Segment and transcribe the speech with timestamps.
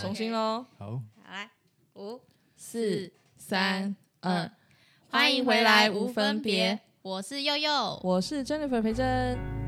[0.00, 1.50] 重新喽，好，好来，
[1.94, 2.18] 五
[2.56, 4.32] 四三二。
[4.32, 4.50] 二，，
[5.10, 8.00] 欢迎回来无分别，我是佑佑。
[8.02, 9.59] 我是 Jennifer 培珍。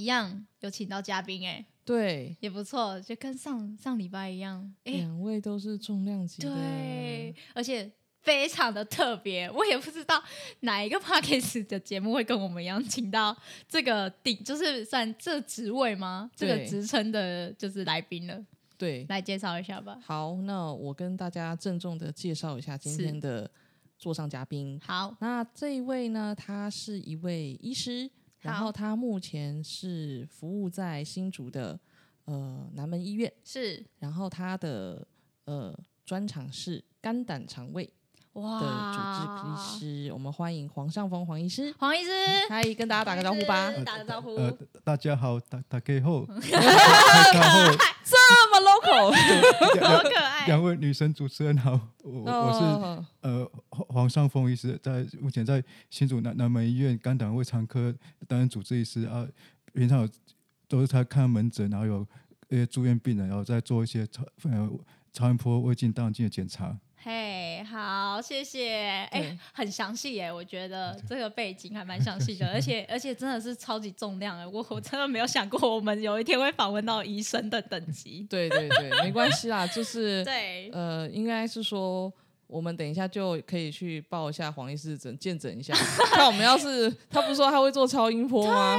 [0.00, 7.90] 一样有请到嘉宾，哎，对，也不错，就跟上上礼拜一样，哎，两位都是重量级的，对，而且
[8.22, 10.22] 非常的特别，我也不知道
[10.60, 13.36] 哪一个 podcast 的节目会跟我们一样，请到
[13.68, 16.30] 这个顶，就是算这职位吗？
[16.34, 16.66] 这个对。
[16.66, 18.44] 职称的，就是来宾了，
[18.78, 19.04] 对。
[19.08, 19.98] 来介绍一下吧。
[20.02, 23.50] 好，那我跟大家郑重的介绍一下今天的
[23.98, 24.78] 座上嘉宾。
[24.84, 31.78] 好，那这一位呢，他是一位医师，然后他目前是服务在新竹的
[32.24, 35.06] 呃南门医院，是然后他的
[35.44, 37.92] 呃专长是肝胆肠胃
[38.34, 40.12] 哇的，主治医师。
[40.12, 42.10] 我们欢迎黄尚峰黄医师，黄医师，
[42.48, 43.70] 嗨，跟大家打个招呼吧。
[43.84, 44.36] 打个招呼。
[44.36, 47.72] 呃，大家好，打打给后，大家好，
[48.04, 48.16] 这
[48.50, 49.10] 么 local，
[49.86, 50.46] 好可爱。
[50.46, 57.94] 两位女神主持人好，我我是哦呃黄黄尚峰医师，在目前在新竹南南门医院肝胆胃肠科
[58.26, 59.26] 担任主治医师啊，
[59.72, 60.08] 平常有
[60.68, 62.06] 都是他看门诊，然后有
[62.48, 64.70] 一些住院病人，然后再做一些超呃
[65.12, 66.78] 超音波、胃镜、大肠镜的检查。
[67.02, 69.08] 嘿好，谢谢。
[69.10, 78.26] 对哎、很详细耶，我觉得这个背景还蛮详细的， 而且而且真的是超级重量哎，我我真的没有想过我们有一天会访问到医生的等级。
[78.28, 82.12] 对对对，没关系啦，就 是对，呃，应该是说。
[82.52, 85.72] 我们等一下就可以去报一下黄医师诊见诊一下，
[86.10, 88.76] 看我们要是他不是说他会做超音波吗？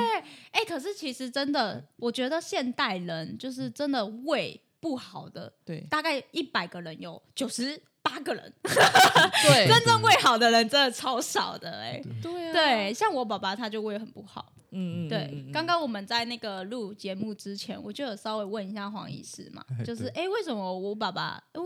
[0.51, 7.81] 哎、可是其实真的，我觉得现代人就是真的胃不好的，对大概一百个人有九十
[8.11, 9.67] 八个人， 对。
[9.67, 12.01] 真正胃好的人真的超少的哎。
[12.22, 14.51] 对啊，对，像我爸爸他就胃很不好。
[14.73, 21.61] 嗯嗯，对刚刚我们在那个录节目之前，我就有稍微问一下黄医师嘛，哎就是哎、欸为什么我爸爸呃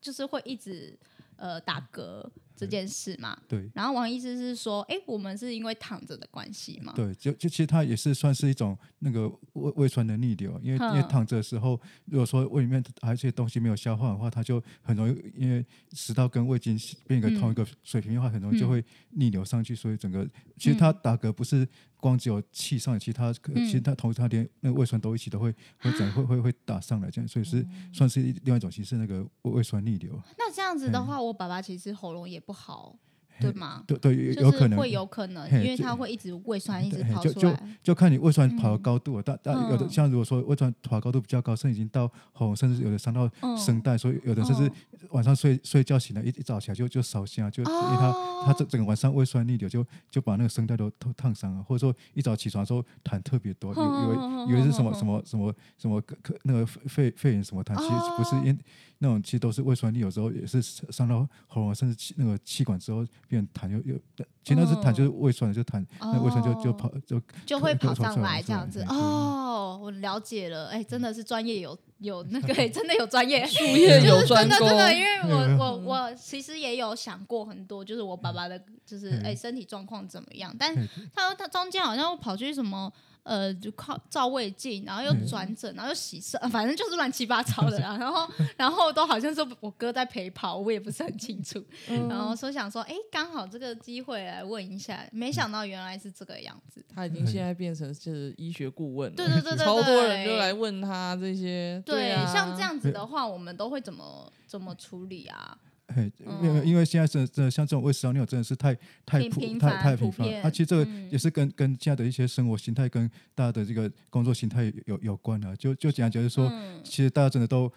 [0.00, 0.96] 就是会一直
[1.36, 2.24] 呃打嗝
[2.58, 3.36] 这件事嘛？
[3.46, 3.70] 对。
[3.74, 6.92] 然后王医师是说，哎、我们是因为躺着的关系嘛？
[6.94, 18.68] 对，就就其实它也是算是一种那个胃胃酸的逆流，因为因为躺着的时候，如果说胃里面还有一些东西没有消化的话，它就很容易因为食道跟胃经变一个同一个水平的话，很容易就嗯。
[18.68, 21.66] 会逆流上去，所以整个其实它打嗝不是
[21.96, 32.96] 光只有气上来，其实它可嗯其实它同时它连那个胃酸都一起都会会整会会会打上来，这样所以是嗯算是另外一种形式那个胃胃酸逆流，那这样子的话，我爸爸其实喉咙也不好，
[33.40, 33.82] 对吗？
[33.86, 37.78] 对对有有可能会有可能，因为他会一直胃酸一直跑出来。
[37.82, 44.72] 就看你胃酸跑的嗯高度，但但有的嗯像如果说胃酸跑的高度比较高，甚至已经到喉咙，甚至有的伤到嗯声带，所以有的甚至嗯
[45.10, 48.12] 晚上睡睡觉醒来一一早起来就就烧心啊，就因为他
[48.46, 58.58] 他整整个晚上胃酸逆流就就把那个声带都都烫伤了，或者说一早起床的时候痰特别多，以为以为是什么什么什么什么可那个肺肺肺炎什么痰，其实不是，因为
[58.98, 63.94] 那种其实都是胃酸逆流之后也是伤到喉咙，甚至气那个气管之后变痰又又，
[64.42, 68.82] 其实那是痰就是胃酸，就痰那胃酸就就跑就就会跑上来这样子。
[68.88, 74.58] 哦，我了解了，哎，真的是专业有有那个，哎真的有专业， 术业有专攻。
[74.58, 79.22] 真的真的，因为我嗯我我其实也有想过很多，就是我爸爸的，就是嗯。
[79.24, 82.92] 哎身体状况怎么样，但嗯他他中间好像跑去什么。
[83.28, 87.94] 呃，就靠照胃镜，然后又嗯转诊，然后又洗肾， 反正就是乱七八糟的啦。
[88.00, 91.62] 然后，然后都好像是我哥在陪跑，我也不是很清楚。
[91.88, 96.82] 嗯然后说想说，哎，刚好这个机会来问一下，没想到原来是这个样子。
[96.94, 105.58] 他已经现在变成是医学顾问了，对对对对，超多人就来问他这些，对，啊，像这样子的话，我们都会怎么怎么处理啊？
[105.94, 108.74] 嘿，嗯因为因为现在真的真的像这种胃食道逆流真的是太
[109.06, 110.42] 太普太太频繁，普遍。
[110.42, 111.10] 啊，其实这个嗯。
[111.10, 115.56] 也是跟跟现在的一些生活形态跟大家的这个工作形态有有关啊。
[115.56, 116.80] 就就讲，就是说，嗯。
[116.84, 117.72] 其实大家真的都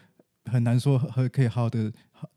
[0.45, 1.91] 很难说和可以好好的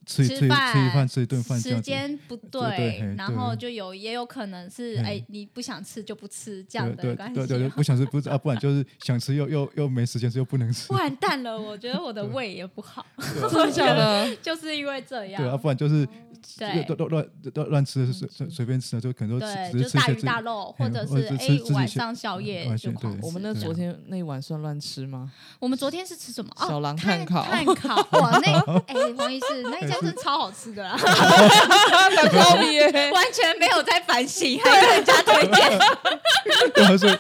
[0.07, 1.81] 吃一吃吃饭吃一饭吃一顿饭这时。
[1.81, 13.05] 间不对然后就有也有可能是哎，你不想吃就不吃这样的关对对对，不想吃不吃啊，不然就是想吃又又又没时间吃又不能吃， 完蛋了，我觉得我的胃也不好
[13.51, 14.35] 真的假的？
[14.37, 15.43] 就是因为这样。
[15.43, 16.07] 对啊，不然就是
[16.59, 23.27] 对乱乱乱乱吃随随随便吃，就可能都对，只就大鱼大肉，或嗯者是哎晚上宵夜就狂吃。
[23.27, 25.33] 我们那昨天那一碗算乱吃吗？
[25.59, 26.51] 我们昨天是吃什么？
[26.57, 35.79] 哦小狼炭炭烤炭烤，哇，那哎，黄医师那一家真的超好吃的啦，蛋糕比耶， 完全没有在反省，还跟人家推荐，
[36.75, 37.19] 对啊，所以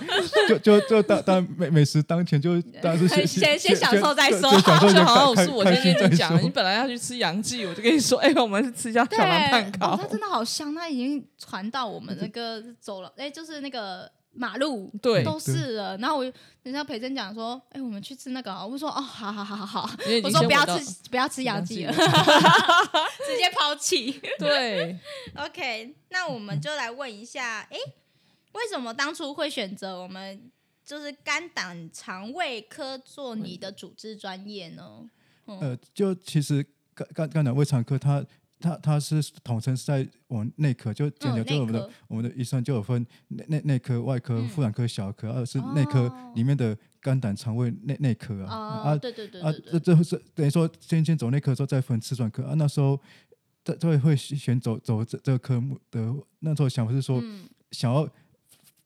[0.49, 6.51] 就就就当当美美食当前就当然是先先先享受再说先享受就先好像是我开开心再今天跟你讲，你。
[6.55, 10.07] 本来要去吃杨记，我就跟你说，哎，我们去吃一家对，小狼炭烤哦它。
[10.09, 15.97] 真的好香，它已经传到我们那个走廊，哎，就是那个马路，对都是了。
[15.99, 16.25] 然后我
[16.63, 19.91] 人家培珍讲说，哎，我们去吃那个啊，我说哦，好好好好好，
[20.23, 22.07] 我说不要吃不要吃洋记了，洋
[23.27, 24.21] 直接抛弃。
[24.39, 24.99] 对，
[25.37, 27.77] OK，那我们就来问一下，哎、
[28.53, 30.51] 为什么当初会选择我们
[30.85, 35.09] 就是肝胆肠胃科做你的主治专业呢？
[35.47, 36.65] 呃，就其实
[36.95, 38.25] 肝肝肝胆胃肠科它。
[38.65, 48.57] 它它是统称是在我们内科，就讲，就我们的、我们的医生就有分内内内科、外科、嗯妇产科、小儿科，而是内科哦里面的肝胆肠胃内内科啊。
[48.57, 52.55] 哦，啊对对对啊这这是等于说先先走内科之后再分吃专科啊。
[52.55, 52.99] 那时候
[53.63, 58.09] 这这会选走走这这个科目的，那时候想法是说、嗯想要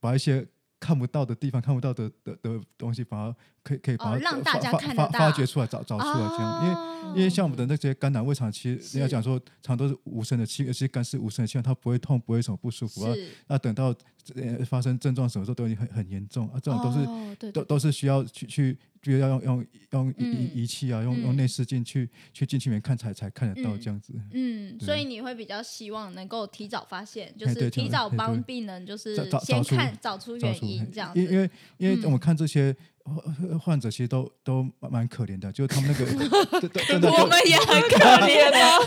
[0.00, 0.48] 把一些
[0.80, 3.36] 看不到的地方、看不到的的的东西，把它
[3.68, 6.74] 可以可以把它、哦让大家发发看得到发掘出来、找找出来这样，因为。
[6.74, 13.14] 哦因为像我们的那些肝胆胃肠，其实是人家讲说，常都是无声的器官，其实肝是无声的器官，它不会痛，不会什么不舒服啊。
[13.14, 13.94] 是那等到
[14.34, 24.12] 呃发生症状什么时候都已经很很严重啊，这种都是、都都是需要去去，比如要用用用仪嗯仪仪器啊，用用嗯内视镜去去进去里面看才才看得到嗯这样子。
[24.32, 31.18] 嗯，所以你会比较希望能够提早发现，就是提早帮病人，就是先看找出原因这样子。
[31.18, 32.76] 因因为因为嗯我们看这些
[33.08, 36.04] 患患者，其实都都蛮蛮可怜的，就是他们那个
[37.10, 37.96] 我们也很可
[38.26, 38.78] 怜啊，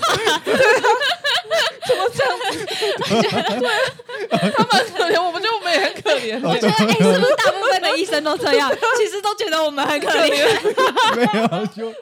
[4.29, 6.39] 他们很可怜，我们觉得我们也很可怜。
[6.41, 8.71] 我觉得哎、是不是大部分的医生都这样？
[8.97, 10.29] 其实都觉得我们很可怜。
[11.15, 11.93] 没有就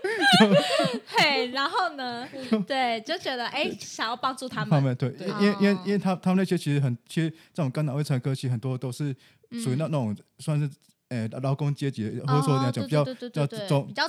[1.07, 2.27] 嘿，然后呢，
[2.68, 4.69] 对，就觉得哎、想要帮助他们。
[4.69, 9.15] 他们对，因因为因为哦因为他他们那些其实很，其实这种肝脑胃肠科其实很多都是
[9.63, 10.69] 属于那嗯那种算是。
[11.09, 14.07] 呃，劳工阶级，或者说哦你要讲比较比较中比较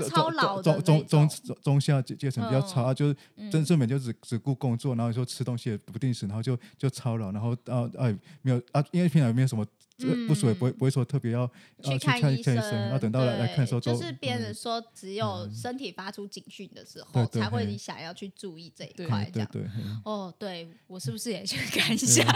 [0.62, 1.29] 中中中
[1.62, 3.50] 中下阶阶层比较差，啊就是嗯。
[3.50, 9.80] 真正每就只只顾工作，然后说吃东西也不定时，然后就就操劳，然后啊哎没有啊，因为平常也没有什么这个
[10.26, 11.50] 不舒服，也不会不会说特别要
[11.82, 19.49] 要去看医生，然后等到来来看的时候就是别人嗯说只有身体发出警讯的时候，才会嘿想要去注意这一对块，这样。
[19.52, 22.25] 对对，嗯哦，对我是不是也去看一下？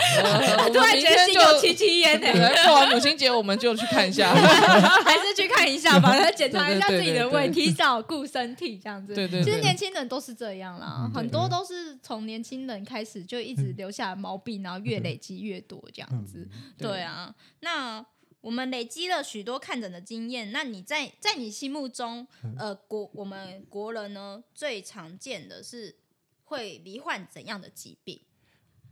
[0.73, 4.35] 突然觉得心有戚戚焉呢， 对过完母亲节我们就去看一下。
[4.35, 9.15] 还是去看一下吧，来检查一下对对自己的胃，对对提早顾身体这样子。
[9.15, 16.49] 对对对其实年轻人都是这样啦，嗯很多都是从年轻人开始就一直留下毛病，然后越累积越多这样子。
[16.79, 18.05] 对对啊，那
[18.41, 22.27] 我们累积了许多看诊的经验，那你在在你心目中，
[22.59, 25.97] 呃，国我们国人呢最常见的是
[26.45, 28.21] 会罹患怎样的疾病？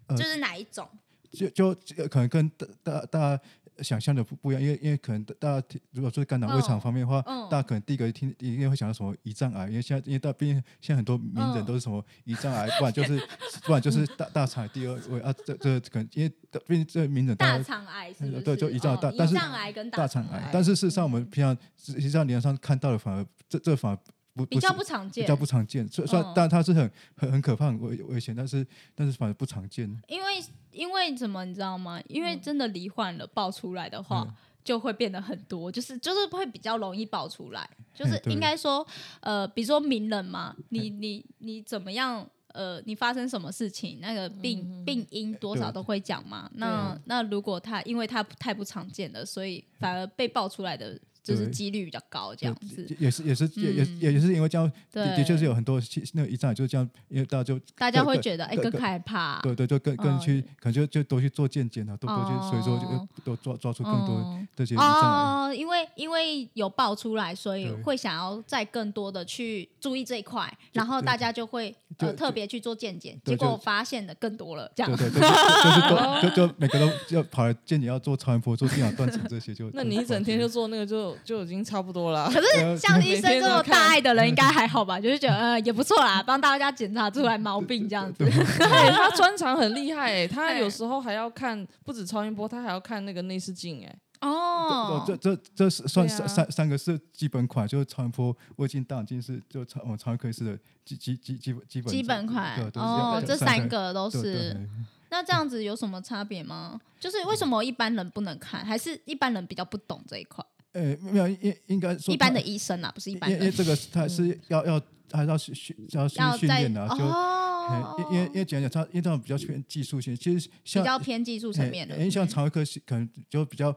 [0.07, 0.89] 呃就是哪一种？
[1.31, 2.51] 就就就可能跟
[2.83, 3.41] 大大
[3.79, 7.49] 想象的不不一样，因为因为可能大家听如果说肝胆胃肠嗯方面的话，嗯。
[7.51, 13.29] 大家可能第一个一听一定会想到什么胰脏癌，因为现在因为大毕竟现在很多名人嗯都是什么胰脏癌，不然就是
[13.65, 16.29] 不然就是大大肠癌第二位啊，这这可能因为
[16.67, 18.31] 毕竟这名人大肠癌是？
[18.43, 23.99] 对就胰脏哦大但是胰脏癌跟大肠肠癌，但是事实上我们嗯平常实际上临床上看到的反而这这反而
[24.35, 26.33] 不比较不常见，比较不常见，虽虽然嗯。
[26.35, 29.85] 但它是很很很可怕很危危险，但是但是反而不常见。
[30.09, 30.43] 因为
[30.73, 32.01] 因为什么你知道吗？
[32.09, 32.25] 因嗯。
[32.25, 34.27] 为真的罹患了爆出来的话。
[34.65, 38.87] 就会变得很多，就是就是会比较容易爆出来，就是应该说，
[39.19, 46.49] 呃，比如说名人嘛，你你你怎么样，呃，你发生什么事情，那个病、病因多少都会讲嘛。
[46.55, 52.87] 那那如果他因为他太不常见了，所以反而被爆出来的就是几率比较高，这样子。
[52.99, 54.01] 也也是也是也也嗯。
[54.01, 60.21] 也是因为这样，对的的确是有很多其那个胰脏癌就是这样，因为大家就大家会觉得哎更害怕，对对，就更更哦。
[60.23, 63.09] 去可能就就多去做健检啊，多多去，所以说哦。
[63.17, 64.75] 就都抓抓出更多嗯这些。
[64.77, 75.29] 哦，因为因为有爆出来，所以会想要再更多的去注意这一块，然后大家就会就呃特别去做健检，结果就发现的更多了，这样对对 对，
[75.63, 75.97] 就就是都
[76.29, 82.31] 就就每个都要跑来见你要做超音波、做电脑断层这些，就那你一整天就做那个就就已经差不多了。
[82.33, 85.01] 可是像医生这么大爱的人， 应该还好吧？
[85.01, 88.25] 就是觉得呃也不错啦，帮大家检查出来毛病这样子。
[88.25, 93.95] 对他专长很厉害哎，他有时候还要看不止超音波，他还要看那个内视镜哎。
[94.23, 104.57] 哦，这这这是算三三三个是基本款，就是超音波、胃镜、大肠镜是就超我们超音科医师的基基基基本基本基本款对哦，这三三个都是。
[105.11, 106.81] 那这样子有什么差别吗？
[106.99, 110.43] 就是为什么一般人不能看，还是一般人比较不懂这一块？
[110.73, 123.71] 呃，没有应应该说一般的医生啊，不是一般的，因为这个他是要要还是要训训要训要在训练的啊，就因因为因为讲讲他因为这种比较偏技术性，其实像比较偏技术层面的因，为像嗯肠胃科是可能就比较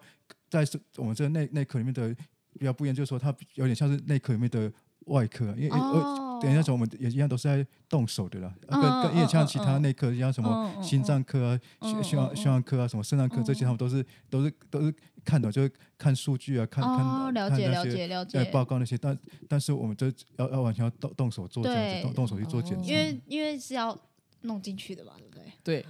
[0.49, 2.15] 在我们这个内内科里面的
[2.57, 4.71] 比较不一样，就是说它有点像是内科里面的
[5.05, 6.21] 外科，因为因为哦。
[6.41, 9.81] 等于那种我们也一样都是在动手的啦，嗯跟跟因为像其他嗯。
[9.81, 14.93] 内科一样，什么心脏科啊、嗯胸胸嗯胸腔科啊、什么肾脏科这些，他们都是都是都是
[15.23, 23.97] 看的，就是看数据啊，看哦，看了解了看那些解了解，呃报告那些，但但是我们这要要完全要动动手做这样子，动动手去做检哦查，因为因为是要
[24.45, 25.45] 弄进去的吧，对不对？
[25.63, 25.85] 对，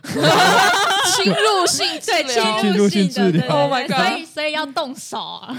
[1.16, 3.32] 侵入性治对，疗侵入性治疗。
[3.32, 5.56] 的对对 Oh my 对 god 所以所以要动手啊，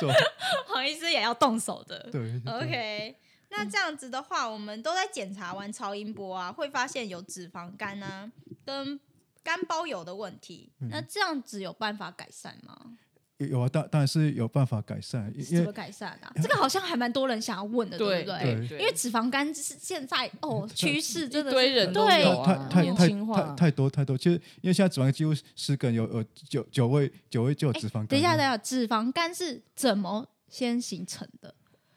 [0.00, 0.12] 做
[0.68, 2.08] 黄医师也要动手的。
[2.10, 3.16] 对对 OK，
[3.50, 8.30] 那这样子的话，我们都在检查完超音波啊，会发现有脂肪肝啊
[8.64, 8.98] 跟
[9.44, 10.72] 肝包油的问题。
[10.80, 10.88] 嗯。
[10.90, 12.76] 那这样子有办法改善吗？
[13.38, 16.32] 有有啊，当当然是有办法改善，因怎么改善啊？
[16.42, 18.78] 这个好像还蛮多人想要问的，对对不对？
[18.78, 28.04] 因为脂肪肝是现在哦趋势真的堆是人对太太太年轻化太太多太多，其实因为现在脂肪肝几乎十个人有有九九位九位就有脂肪肝。
[28.04, 31.54] 哎等一下，等一下，脂肪肝是怎么先形成的？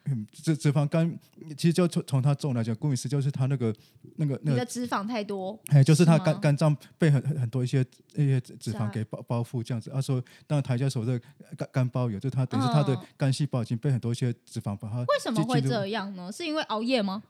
[0.09, 1.17] 嗯，脂脂肪肝
[1.57, 3.73] 其实就从从它重来讲，顾名思义就是它那个
[4.15, 7.85] 那个那个，你的脂肪太多，哎，就是它是肝肝脏被很很很多一些
[8.15, 9.89] 一些脂脂肪给包包覆这样子。
[9.93, 11.19] 他说，当然台下所的
[11.57, 16.31] 肝肝包有，就是它等于是它的嗯肝细胞已经被很多一些脂肪把它为什么会这样呢？
[16.31, 17.21] 是因为熬夜吗？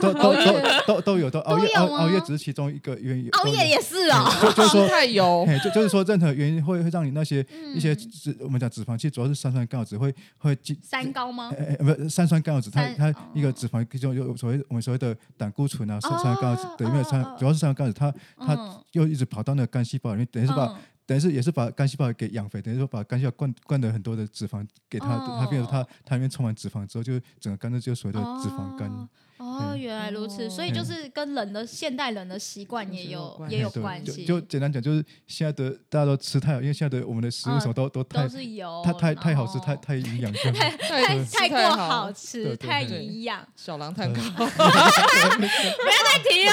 [0.00, 3.28] 都 都都都都有都熬夜熬都熬夜只是其中一个原因。
[3.30, 11.52] 熬夜也是啊，就就是说 太油，嘿，就就是说，任何原因会会让你那些一些嗯脂，我们讲脂肪，其实主要是三酸甘油脂会会进，三高吗？
[11.58, 18.84] 哎哎，不是三酸甘油酯，它它哦一个脂肪就有所谓我们所谓的胆固醇啊，三哦酸甘油酯，对，因为三主要是三酸甘油脂，它它嗯。
[18.92, 20.76] 又一直跑到那个肝细胞里面，等于是把嗯。
[21.06, 25.88] 等于是也是把肝细胞给养肥，等于说把肝细胞灌灌的很多的脂肪给它，它变成它哦。
[26.02, 28.88] 它里面充满脂肪之后，就整个肝脏就所谓的脂肪肝。
[28.88, 40.32] 哦哦，嗯原来如此，哦所以就是跟人的现代人的习惯也有也有对关系，就就简单讲，就是现在的大家都吃太好，因为现在的我们的食物嗯什么都、都太都是油，太太太好吃，太太营养。
[40.54, 43.44] 太太太过好好，吃，太对营养。
[43.56, 46.52] 小狼蛋糕， 再提了，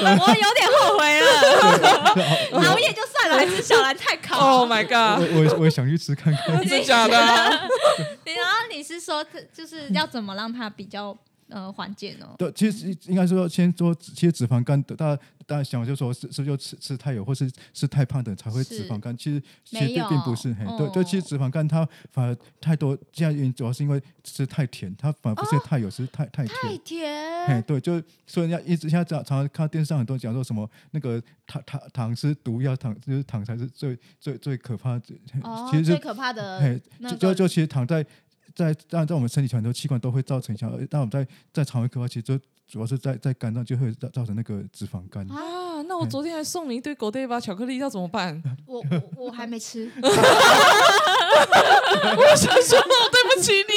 [0.00, 2.60] 我有点后悔了。
[2.68, 4.58] 熬夜就算了，还吃小蓝太烤。
[4.58, 5.22] Oh my god！
[5.34, 6.60] 我也我也想去吃看看。
[6.66, 7.48] 真的假的啊？
[7.48, 11.16] 然后你是说，就是要怎么让它比较
[11.48, 12.34] 呃缓解呢？
[12.38, 19.16] 对，其实应该说先说，其实脂肪肝，大家大家想就说是是不是就吃吃太油，或是是太胖的才会脂肪肝？
[19.16, 27.46] 其实其实并并不是，嘿，对，就其实哦脂肪肝它反而太多，现在原因主要是因为吃太甜，它反而不是太油，是太太太甜。
[27.46, 35.14] 嘿，甜，对，就所以人家一直现在常常常看电视上很多人讲说什么那个糖糖糖是毒药，糖就是糖才是最最最可怕的。
[35.42, 38.04] 哦，其实最可怕的嘿，那个就就就其实糖在
[38.54, 45.26] 在当然在我们身体很多器官都会造成影响，但我们在在肠胃科的话，其实就主要是在在肝脏就会造造成那个脂肪肝。
[45.30, 48.42] 啊，那我昨天还送你一堆狗带吧巧克力，要怎么办？
[48.66, 50.02] 我我我还没吃， 我
[52.36, 52.78] 想说，
[53.10, 53.72] 对不起你。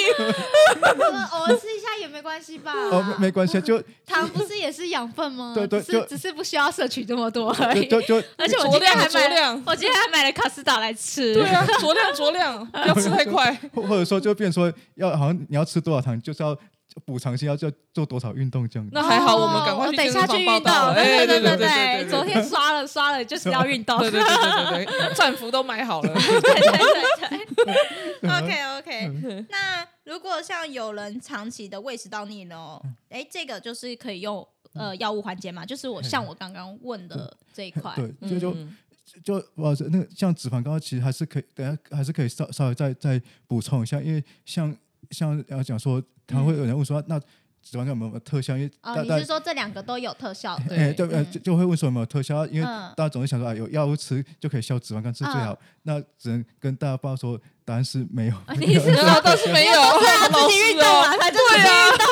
[1.32, 1.81] 偶尔吃一下也
[2.22, 2.72] 没关系吧？
[2.92, 5.54] 哦，没没关系啊，就 糖不是也是养分吗？
[5.56, 7.88] 对对只是就只是不需要摄取这么多而已。
[7.88, 11.34] 就就就 而且我今天还买我今天还买了卡斯达来吃。
[11.34, 13.52] 对啊，酌量酌量， 不要吃太快。
[13.74, 16.56] 或或者说就变说要好像你要吃多少糖，就是要
[17.06, 18.92] 补偿性要要做多少运动这样子。
[18.94, 20.64] 那还好，我们赶哦快去等一下去运动。
[20.94, 23.98] 对对对对对，昨天刷了刷了，就是要运动。
[24.00, 26.14] 对对对对对对，战 服都买好了。
[26.14, 28.30] 对对对对。
[28.30, 35.66] OK OK，那如果像有人长期的胃食道逆流，哎，这个就是可以用呃药物缓解嘛？
[35.66, 37.94] 就是我像我刚刚问的这一块。
[37.96, 38.78] 对，就就嗯
[39.24, 44.76] 就我那个像脂肪肝，其实还是可以，等下还是可以稍稍微再再补充一下，因为像
[45.10, 46.02] 像要讲说，
[46.32, 48.58] 他会有人问说，那脂肪肝有没有特效？
[48.58, 50.58] 因为哦，大大你是说这两个都有特效？
[50.68, 55.58] 对哎，就呃嗯就就会问说有没有特效，因为嗯大家总是想说啊，有药物吃就可以消脂肪肝，是最好。
[55.84, 58.36] 那只能跟大家报说，答案是没有。
[58.58, 61.64] 你是然后倒是没有，他老自己运动实哦，啊，他就是运
[61.98, 62.06] 动。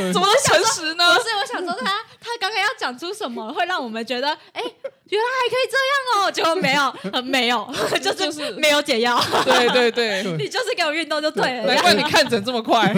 [0.12, 1.04] 怎么都诚实呢？
[1.14, 4.62] 不是，我想说他他刚刚要讲出什么会让我们觉得，哎，
[5.10, 7.68] 原来还可以这样哦， 结果没有，呃没有，
[8.02, 11.66] 就 就是是没有解药，对对对， 你就是给我运动就对了。
[11.74, 12.92] 难怪你看诊这么快。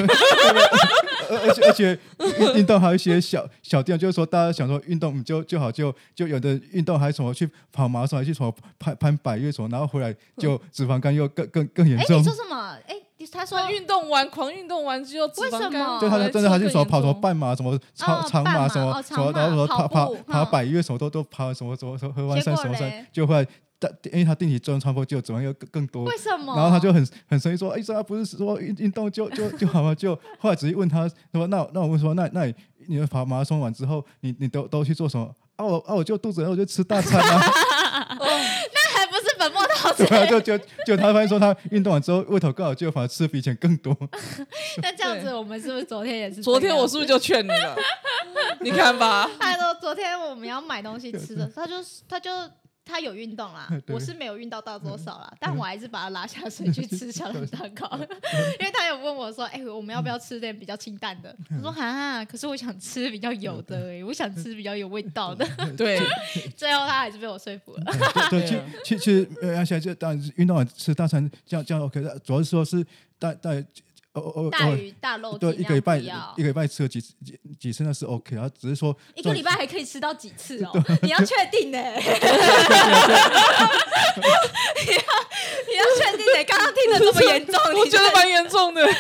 [1.29, 1.99] 而而且而且
[2.39, 12.25] 运运动还有一些小小地方，就是说大家想说运动就就好，就就有的运动还什么去跑马拉松，还去什么攀攀百越什么，然后回来就脂肪肝又更更更严哎，重你。
[12.25, 12.77] 说什么？
[12.87, 15.71] 哎，他说他运动完，狂运动完之后，脂肪为什么？
[15.71, 23.47] 肝就他就真的还是之后更什么跑什么半马什么长哦长马什么哦什么，然后说马爬爬跑步爬嗯百越什么都都跑什么什么什么合欢山什么山，就会
[23.79, 26.05] 但因为他定期重超过就脂肪又更更多。
[26.05, 26.55] 为，什么？
[26.55, 32.55] 然后他就很很生气说：“哎，这不是说运运动就就就好吗？”就后来直接问他说：“那那我问说，那那你
[32.87, 38.25] 你们跑马拉松完之后，你你都都去做什么？”啊我啊我就肚子饿，我就吃大餐啊，那
[39.23, 40.19] 是本末倒置对？
[40.19, 43.97] 啊，就就就他发现说他运动完之后胃口更好就反而吃比以前更多，
[44.83, 46.43] 那这样子，我们是不是昨天也是？
[46.43, 47.77] 昨天我是不是就劝你了？
[48.61, 51.75] 你看吧， 他说昨天我们要买东西吃的，他就
[52.09, 52.31] 他就
[52.85, 57.89] 他有运动啦， 我是没有运到到多少啦，但我还是把他拉下水去吃小笼蛋糕，
[58.61, 61.35] 因为他有问我说，哎、我们要不要吃点比较清淡的？
[61.59, 65.47] 我说哈，可是我想吃比较有的、欸，我想吃比较有味道的。
[65.77, 66.01] 对，
[66.57, 67.85] 最后他还是被我说服了。
[68.31, 72.85] 对，其其其实呃，现在就当然是运动完吃大餐，这样这样 OK，主要是说是
[73.19, 73.51] 大大
[74.13, 76.07] 哦哦哦，大鱼大肉对，一个礼拜一
[76.43, 80.71] 个礼拜吃了几次几几次那是 OK，然后只是说一个礼拜还可以吃到几次哦？
[81.03, 82.13] 你要确定呢、 你要
[85.67, 88.83] 你要确定呢、刚刚听的这么严重，我觉得蛮严重的。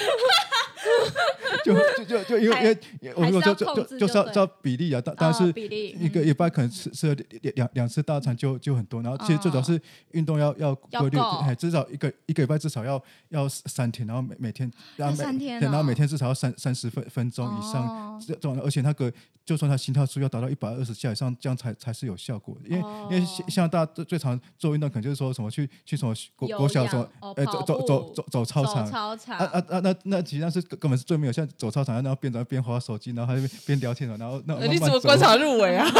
[1.65, 9.81] 就就就就因为因为我还是要说就就就就是对照比例啊，但但哦是一个礼拜可能吃吃了两两两次大餐就就很多，然后其实最主要是
[10.13, 19.13] 运动要要规律，哎，至少一个一个礼拜至少要要三天，然后每每天然后每三天然后每天至少要三三十分分钟以上哦，这种而且那个
[19.45, 23.27] 就算他心跳数要达到一百二十下以上，这样才才是有效果，因为因为哦。
[23.27, 28.85] 像像大家最最常做运动，可能就是说什么去去什么国国小什么氧哦呃走走走走走操场。
[28.91, 29.39] 操场。
[29.39, 29.81] 啊啊啊！
[29.81, 35.87] 那那其实那是根根本是最没有，像走操场，然后边走边划手机，然后还边边聊天的，然后那呃你怎么观察入围啊？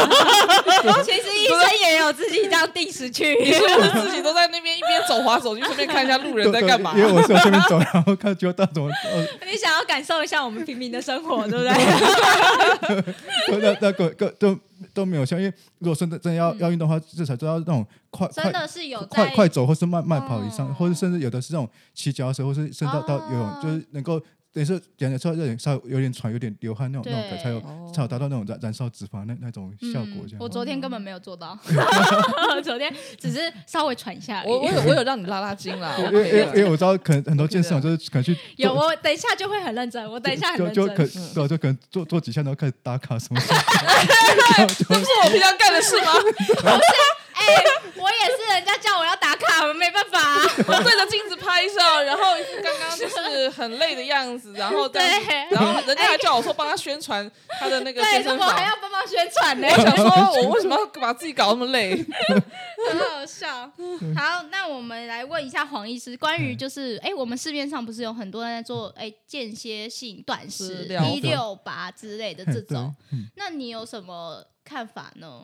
[1.05, 13.61] 其实医生也有自己这样定时去，你是不是自己都在那边一边走滑手机，顺便看一下路人 在干嘛因为我是往这边走，然后看就到怎么，呃 你想要感受一下我们平民的生活，对不对？
[13.61, 14.59] 那那个个都
[14.95, 15.39] 都没有像。
[15.41, 24.21] 因为如果真的真的要要运动的话，至少都要那种快真快的是有快快走，或是慢慢跑以上，哦或者甚至有的是那种骑脚踏车，或是甚至到到游泳，哦就是能够
[24.53, 30.39] 等于是讲的时候有点稍微有点喘，有点流汗那种那种感，才有哦才有达到那种燃燃烧脂肪那那种效果这样。
[30.39, 31.59] 嗯我昨天根本没有做到，
[32.63, 34.43] 昨天只是稍微喘一下。
[34.47, 41.35] 我我有我有让你拉拉筋啦， 因为因为我知道可能很多健身房就是可能去有我等一下就会很认真，我等一下很认就就可真。
[41.35, 43.47] 对就可能做做几下，然后开始打卡什么的。
[44.77, 46.13] 这不是我平常干的事吗？
[46.23, 46.93] 不是
[47.33, 47.45] 哎，
[47.97, 49.32] 我也是，人家叫我要打
[49.63, 50.43] 卡，我没办法啊。
[50.67, 52.23] 我对着镜子拍照，然后
[52.63, 55.03] 刚刚就是很累的样子，然后对
[55.51, 58.63] 然后人家还叫我说帮他宣传他的那个对，健身房我还。
[58.63, 61.95] 要帮忙宣传呢，我想说，我为什么要把自己搞那么累？
[62.89, 63.71] 很好笑。
[64.17, 75.43] 好，那我们来问一下黄医师，关于就是，哎，我们市面上不是有很多人在做哎间歇性断食、一六八之类的这对种，嗯那你有什么看法呢？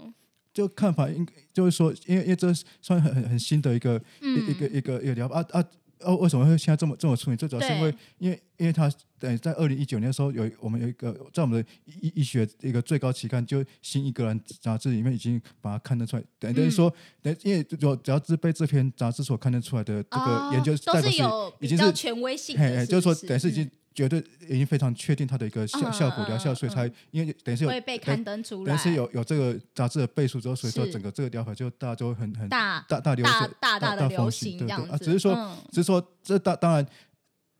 [0.59, 5.41] 就看法应就是说，因为因为这算很很很新的一个、一一个一个一个疗法。
[5.41, 5.65] 啊啊
[6.01, 7.37] 哦，为什么会现在这么这么出名？
[7.37, 16.89] 最主要是因为因为因为他等于在二零一九年的时候有我们有一个在我们的医医学一个最高期刊，就《新英格兰杂志》里面已经把它刊登出来，等等于说，
[17.21, 35.57] 等因为只要只要是被这篇杂志所刊登出来的这个研究，哦、都代表是有已经是权威性的，嘿嘿，就是说等于是已经绝对已经非常确定它的一个效嗯效果疗效，嗯所以才因为等于是有会被刊登出来，等于是有有这个杂志的背书之后，所以说整个这个疗法就大家就很很大大大流大行大大的流风行行，对对啊，这样子，只是说嗯。
[35.73, 36.87] 只是说这当当然。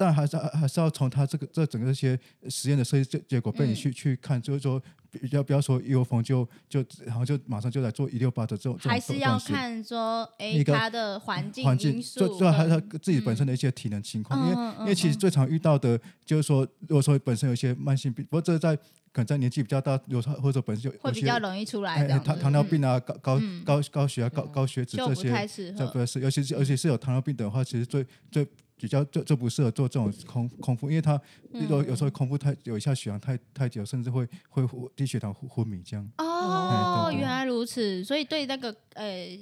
[0.01, 2.17] 但还是还还是要从它这个这整个一些
[2.49, 3.75] 实验的设计结结果被你嗯。
[3.75, 15.19] 去、去看，就是说不要不要说一窝蜂就就然后就马上就来做一六八的这种还是要看说，哎一，个它的环境环境，因素最最后还有他自己本身的一些体能情况，因为因为其实嗯。
[15.19, 18.77] 最常遇到的就是说，如果说本身有一些慢性病，不过这在
[19.11, 22.27] 可能在年纪比较大，有时候或者本身就会比较容易出来哎这样子。
[22.27, 23.65] 糖糖尿嗯病啊，高高嗯。
[23.65, 25.79] 高高血压、高高血脂这些，太适合。
[25.79, 28.47] 这不是，尤其是尤其是有糖尿病的话，其实最最
[28.79, 31.21] 比较就就不适合做这种空空腹，因为他
[31.53, 36.09] 有有时嗯候空腹太有一下血糖太太久，甚至会会低血糖昏昏迷这样。
[36.19, 39.39] 哦，原来如此，所以对那个呃，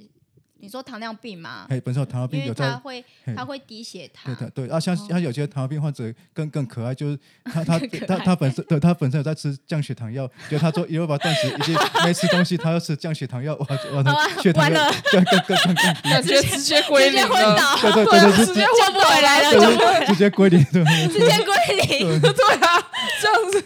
[0.59, 22.19] 你说糖尿病嘛，哎，本身有糖尿因为病有在它会嘿它会低血糖对，对对啊，像哦像有些糖尿病患者更更可爱，就是 他他他他本身对他本身有在吃降血糖药，就他说一六八断食，已经没吃东西，他要吃降血糖药，哇哇他血糖完了更更更更更低，直接直接归零直接昏了，对 对对啊，对对，直接救不回来了，直接归零，对直接归零。
[22.21, 22.83] 对啊，
[23.21, 23.63] 这样子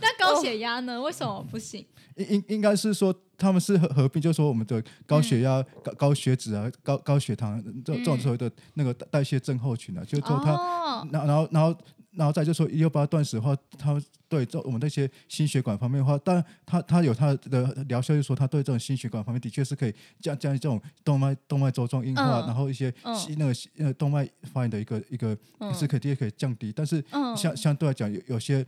[0.00, 1.00] 那高血压呢？
[1.00, 1.84] 为什么不行？
[2.16, 11.78] 应应应该是说他们是合合并，就是说我们的高血压、高高血脂啊、高高血糖这这种所谓的那个代代谢症候群啊，就是说他，哦，然后然后然后
[12.12, 22.46] 然后再就说一六八断食的话，它对这我们那些心血管方面的话，当然它它有它的疗效，就是说它对这种心血管方面的确是可以降降这种动脉动脉粥状硬化，嗯。
[22.46, 23.16] 然后一些嗯。
[23.38, 25.72] 那个呃动脉发炎的一个一个嗯。
[25.72, 27.36] 是可以可以降低，但是嗯。
[27.36, 28.66] 相相对来讲有有些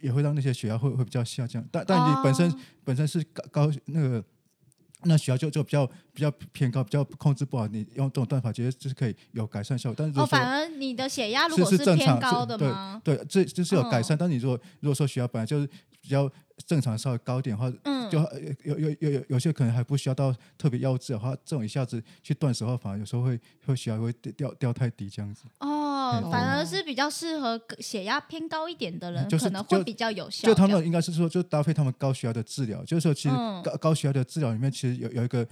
[0.00, 4.24] 也会让那些血压会会比较下降，但但你本身、哦本身是高高那个。
[5.02, 7.66] 那血压就就比较比较偏高，比较控制不好。
[7.68, 9.94] 你用这种断法，其实就是可以有改善效果。
[9.96, 13.00] 但是如哦，果说反而你的血压如果偏是正常高的吗？
[13.04, 14.16] 对，这这是有改嗯善。
[14.18, 15.66] 但你如果如果说血压本来就是
[16.00, 16.28] 比较
[16.66, 25.44] 正常，稍微高一点的话，嗯，就呃有有有有有些可能还不需要到特别药治的话，这种一下子去断食的话，反而有时候会会血压会掉掉掉太低这样子。
[25.60, 30.48] 哦，嗯反而是比较适合血压偏高一点的人，就是可能会比较有效。
[30.48, 35.46] 就他们应该是说，就搭配他们高血压的治疗，就是说其实嗯高高血压的治疗里面，其实有有一个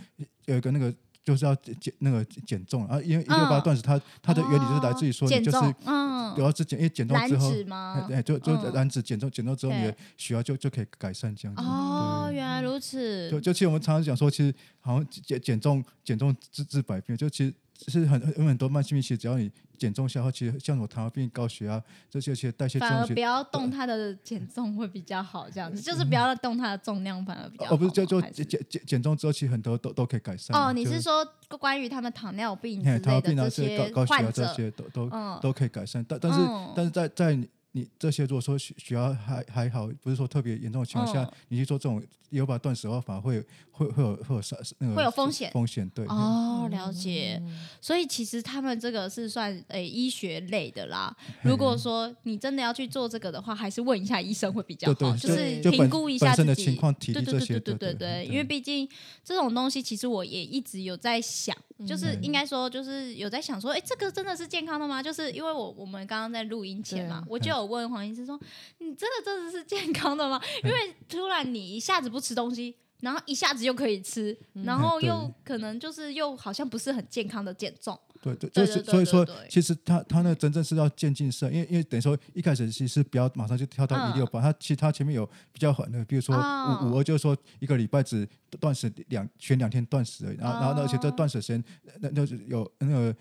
[0.46, 0.92] 有一个那个。
[1.24, 8.06] 就是要减减那个减重啊，因为一六八嗯断食，它它的原理就是来自于说，你就是嗯，有要是减，因为减重之后，脂吗？
[8.12, 11.62] 哎，就就嗯燃脂减重减重之后，你的血压就就可以改善这样子。
[11.62, 13.40] 哦，原来如此就。
[13.40, 17.54] 就其实我们常常讲说，其实好像减减重减重治治百病，就其实
[17.92, 27.74] 是很有很多慢性病，其实只要你减重消耗，其实像我糖尿病、高血压这些，其实代谢反而，不要动它的减重会比较好，这样子就是不要动它的重量，反而比较好。
[27.74, 30.56] 哦，不是就就减减减减重之后，其实很多都都可以改善。
[30.56, 31.26] 哦，你是说
[31.58, 37.38] 关于他们糖尿病糖尿类的病啊，这些高血压这，些都都嗯，都可以改善，但但是嗯但是在在
[37.74, 43.40] 你你这些如果说血血压还还好，不是说特别严重的情况下嗯，你去做这种有把断食的话，反而会
[43.72, 46.06] 会会有会有杀那个会有风险风险对。
[46.06, 47.42] 哦，了解。
[47.80, 51.14] 所以其实他们这个是算诶、医学类的啦。
[51.42, 58.88] 如果说你真的要去做这个的话，还是问一下医生会比较好，就本评估一下自己情况体力这些对对对对对对，对因为毕竟
[59.24, 61.56] 这种东西，其实我也一直有在想，
[61.86, 65.02] 就是嗯应该说，就是有在想说，哎，这个真的是健康的吗？
[65.02, 68.38] 就是因为我我们刚刚在录音前嘛，我就有问黄医师说，
[68.78, 70.40] 你真的真的是健康的吗？
[70.64, 72.74] 因为突然你一下子不吃东西。
[73.00, 84.12] 然后一下子又可以吃，然后又可能就是又好像不是很健康的减重，对对，就是所以说其实他他那真正是要渐进式，因为因为等于说一开始其实不要马上就跳到嗯。
[84.12, 91.10] 一六八，他其实他前面有比较缓的，比如说哦五五二，就是说一个礼拜只断食两选两天断食而已，然后然后呢而且这哦。
[91.16, 91.64] 断食时间
[92.00, 93.14] 那那就是有那个。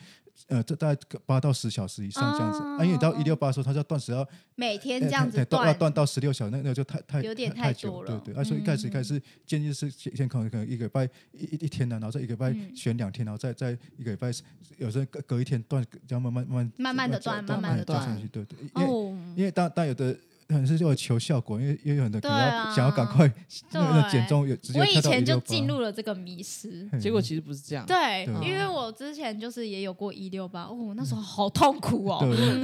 [0.48, 8.20] 呃，这大概八到十小时以上这样子，哦啊，因为你到一六八的时候，他就要断食要每天呃这样子对对要断，断到十六小时，那那就太太有点太久了。
[8.20, 12.76] 对对，啊，所以一开始嗯一开始建议是先先可能可能一个礼拜一一一天呢，然后再一个礼拜嗯。
[12.76, 14.32] 选两天，然后再再一个礼拜
[14.78, 18.20] 有时候隔隔一天断，这样慢慢慢慢慢慢的断慢慢的断。
[18.20, 20.18] 去，对对，因为哦，因为当当有的
[20.54, 23.30] 可能是为了求效果，因为因为有很多可能想要赶快
[23.72, 26.88] 那个减重，有直接我以前就进入了这个迷失。
[27.00, 27.86] 结果其实不是这样。
[27.86, 32.20] 对，对因为我之前就是也有过一六八，哦，那时候好痛苦哦，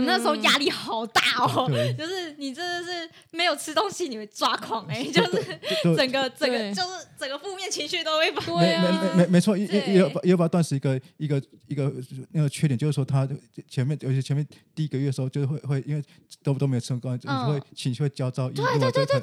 [0.05, 5.59] 那时候压力好大哦，就是你真的是没有吃东西你会抓狂哎、就是
[5.97, 9.79] 整个整个就是整个负面情绪都会发对没没没啊，没没错，一对。
[9.87, 11.91] 一一六八一六八断食一个一个一个
[12.31, 13.27] 那个缺点就是说，它
[13.67, 16.03] 前面尤其前面第一个月的时候，就是会会因为
[16.43, 19.21] 都都没有吃光，就会情绪会焦躁，对对对对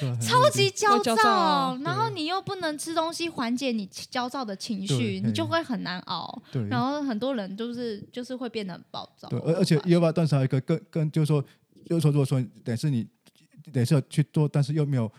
[0.00, 6.42] 对，超级焦躁啊然后你又不能吃东西缓解你焦躁的情绪，你就会很难熬。
[6.50, 9.28] 对，然后很多人就是就是会变得很暴躁。
[9.28, 11.40] 对，而而且发现一六八断食还有一个更更就是说，
[11.88, 13.06] 就是说如果说等于是你
[13.72, 15.10] 等于是要去做，但是又没有。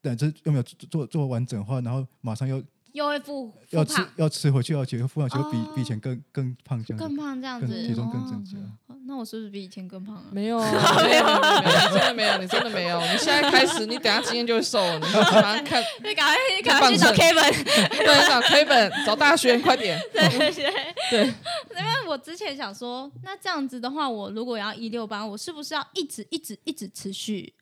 [0.00, 2.60] 等于是又没有做做做完整的话，然后马上又
[2.92, 8.58] 又会复要吃，要吃回去，而且复胖，就比哦比以前更更胖这样子，更胖这样子，体重更哦增加。
[8.86, 10.24] 哦那我是不是比以前更胖啊？
[10.30, 10.70] 没有啊，
[11.02, 13.00] 没有，没有，你真的没有，你真的没有。
[13.00, 17.64] 你现在开始，你等下今天就会瘦了，你马上 看，你，赶快赶快去找棒 Kevin。
[17.90, 20.00] 对，找 Kevin，找大学，快点。
[20.14, 20.72] 对对对，
[21.10, 27.52] 对，因为我之前想说，那这样子的话，我如果要一六八，我是不是要一直一直一直持续？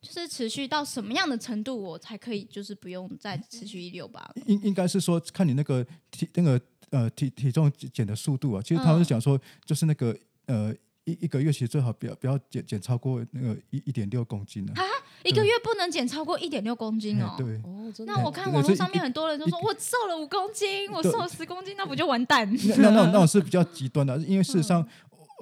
[0.00, 4.30] 就是持续到什么样的程度，我才可以就是不用再持续一六八？
[4.46, 6.60] 应应该是说看你那个体那个
[6.90, 14.74] 呃体体重减的速度啊，其实他们是讲说，就是那个呃一一个月其实最好不要不要减减超过那个一一点六公斤啊、
[15.22, 17.28] 一个月不能减超过一点六公斤哦。
[17.32, 17.56] 哎对。
[17.62, 22.50] 哦，那我看网络上面很多人都说，我瘦了五公斤，我瘦了十公斤，那不就完蛋？
[22.54, 24.86] 那那那种那种是比较极端的，因为事实上，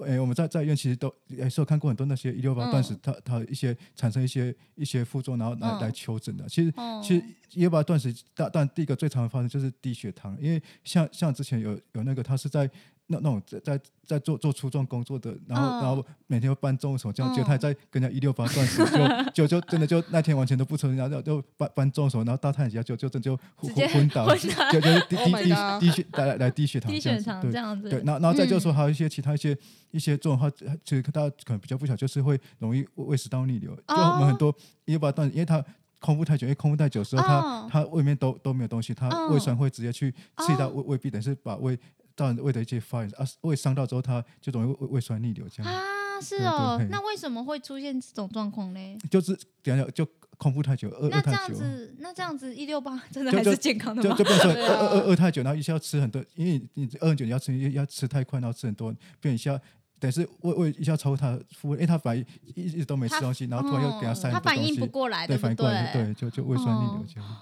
[0.04, 5.80] 嗯诶、我们在在医院其实都也是有看过很多那些一六八断食嗯，它它一些产生一些一些副作用，然后来、嗯。
[5.80, 6.48] 来求诊的。
[6.48, 7.00] 其实哦。
[7.02, 12.70] 其实一六八断食，但但第一个最常发生就是低血糖，因为像像之前有有那个他是在
[13.08, 15.82] 那那种在在在做做粗重工作的，然后、嗯。
[15.82, 18.84] 然后每天会搬重手这样，嗯结果他在跟人家一六八断食，
[19.32, 29.56] 就就就真的就那天完全都不吃，然后就就搬搬重手，然后大太阳底下就就真的就昏昏倒，昏倒就就是低 Oh 低低低血来来来低血糖低血糖这样子对然后然后再就是说嗯还有一些其他一些
[29.90, 33.74] 一些作用的话，其实大家可能比较不晓，就是会容易胃胃食道逆流。
[33.74, 35.64] 就我们很多一六八断，因为它
[35.98, 40.72] 空腹太久，因为空腹太久的时候，哦它它胃里面都都没有东西，它哦胃酸会直接去刺激到哦。
[40.76, 41.78] 胃胃壁，等于是把胃
[42.18, 45.72] 造成胃的一些发炎啊，胃伤到之后，它就容易胃胃酸逆流这样。
[45.72, 46.84] 啊，是哦。
[46.90, 48.98] 那为什么会出现这种状况呢？
[49.08, 50.04] 就是等一下就
[50.36, 51.54] 空腹太久，饿那这饿太久。
[51.54, 54.28] 样子，那这样子一六八 真的就还是健康的吗就就？
[54.28, 59.56] 变成饿饿饿太久，然后一下要吃很多，因为你饿很久你要吃要吃太快，然后吃很多，变一下
[60.00, 66.04] 等是胃胃一下超过他的腹，因为他本来一一直都没吃东西，然后突然又给他塞哦他反应不过来，对，不反应过来，对？
[66.04, 67.36] 对，就就胃酸逆流哦这样。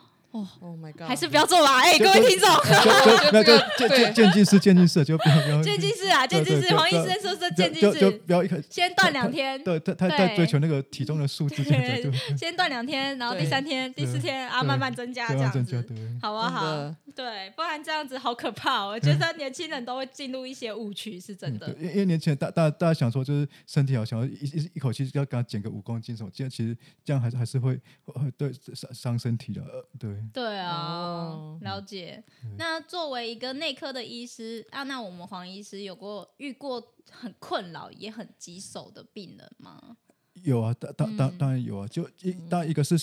[0.60, 5.62] ，Oh my god，还是不要做吧，哎，就各位听众，就就 那就渐对渐渐进式，渐进式就不要不要。
[5.62, 10.36] 渐进式啊，渐进式，对对对黄医生说是就渐进式就式，不要一开先断两天，对他他在对。
[10.36, 12.12] 追求那个体重的数字这样子，就。
[12.36, 15.96] 先断两天，然后第对三天、第四天啊，对慢慢增加这这样样子，增加对。
[16.20, 16.94] 好不好？
[17.16, 18.90] 对，不然这样子好可怕哦。
[18.90, 21.84] 我觉得年轻人都会进入一些误区，是真的嗯对，。
[21.84, 30.14] 因因为年轻人大大大家想说就是身体好，想要一一一口气要给他减个五公斤什么，这样其实这样还是还是会会对伤伤身体的，呃对。
[30.34, 32.22] 对啊哦，了解。
[32.58, 39.96] 那作为一个内科的医师啊，那我们黄医师有过遇过很困扰也很棘手的病人吗？
[40.42, 42.94] 有啊，当当当嗯当然有啊，就一当然一个是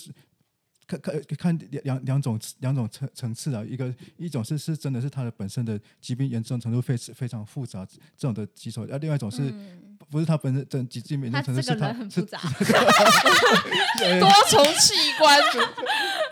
[0.86, 12.40] 看看看两两种两种层层次啊，一个一种是是真的是他的本身的疾病严重程度非非常复杂这种的棘手，啊，另外一种是嗯，不是他本身真疾病严他重程度是他很复是杂，
[14.20, 15.40] 多重器官，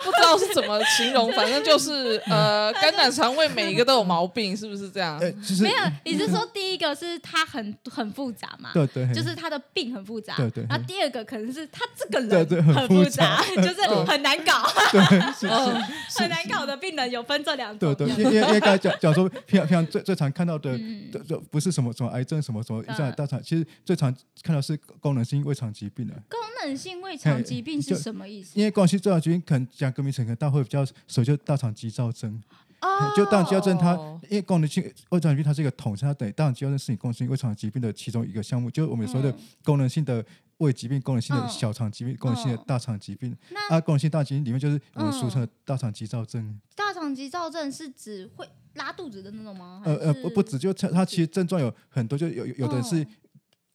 [0.04, 5.18] 不知道是怎么形容，反正就是呃， 肝胆肠胃每一个都有毛病，是不是这样？
[5.20, 8.72] 呃，其实没有，你是说第一个是他很很复杂嘛？
[8.74, 15.82] 对对，就是他的病很复杂，对对然后第二个可能是他这个对对人很很复复杂， 就是很难搞，嗯，
[16.18, 17.94] 很难搞的病人有分这两种。
[17.96, 20.78] 对对，因为因为刚才讲 讲说，平常平常最最常看到的，
[21.50, 26.14] 不是什么什么癌症什么什么嗯一上大肠，其实最常看到是功能性胃肠疾病的。
[26.30, 28.52] 功能性胃肠疾病是什么意思？
[28.56, 32.42] 因为功能性胃肠疾病可能讲个名称，可能大家会比较熟，就大肠急躁症。
[32.82, 40.26] 哦，就大肠急躁症它哦，因为功能性胃肠疾病它是一个统称，它等于大肠急躁症是你功能性胃肠疾病的其中一个项目，就是我们说的嗯功能性的
[40.58, 43.38] 胃疾病、功能性的嗯小肠疾病、功能性的嗯大肠疾病。
[43.52, 46.60] 那啊，功能性大疾病里面就是我们俗称嗯的大肠急躁症。
[46.76, 49.84] 大肠急躁症是指会拉肚子的那种吗？
[49.86, 53.06] 呃呃，不不止，就它它其实症状有很多，就有有有的人是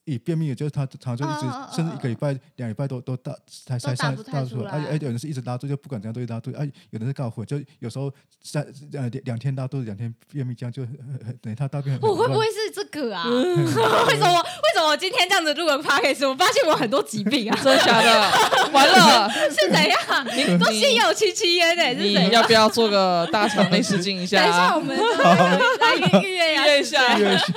[0.07, 3.35] 嗯以便秘的，就是他常常就一直甚至一个礼拜、两礼拜都都大
[3.67, 8.09] 才才上大出来，而且来而且有人是一直拉肚子，就不管怎样都会拉肚子，哎，有人是刚好混，就有时候
[8.41, 13.27] 三呃两两天拉肚子，两天便秘，这样就很很很等于他大便很我会不会是这个啊？
[13.29, 13.35] 为
[13.67, 17.59] 什么为什么我今天这样子录个 podcast，我发现我很多疾病啊？
[17.61, 18.71] 真的假的？
[18.71, 20.59] 完了， 是怎样？
[20.61, 21.83] 都心有戚戚焉呢？
[21.83, 22.31] 是你怎？
[22.31, 24.81] 要不要做个大肠内视镜一下 等一下，啊我？
[24.81, 27.53] 们来预预约一下预约一下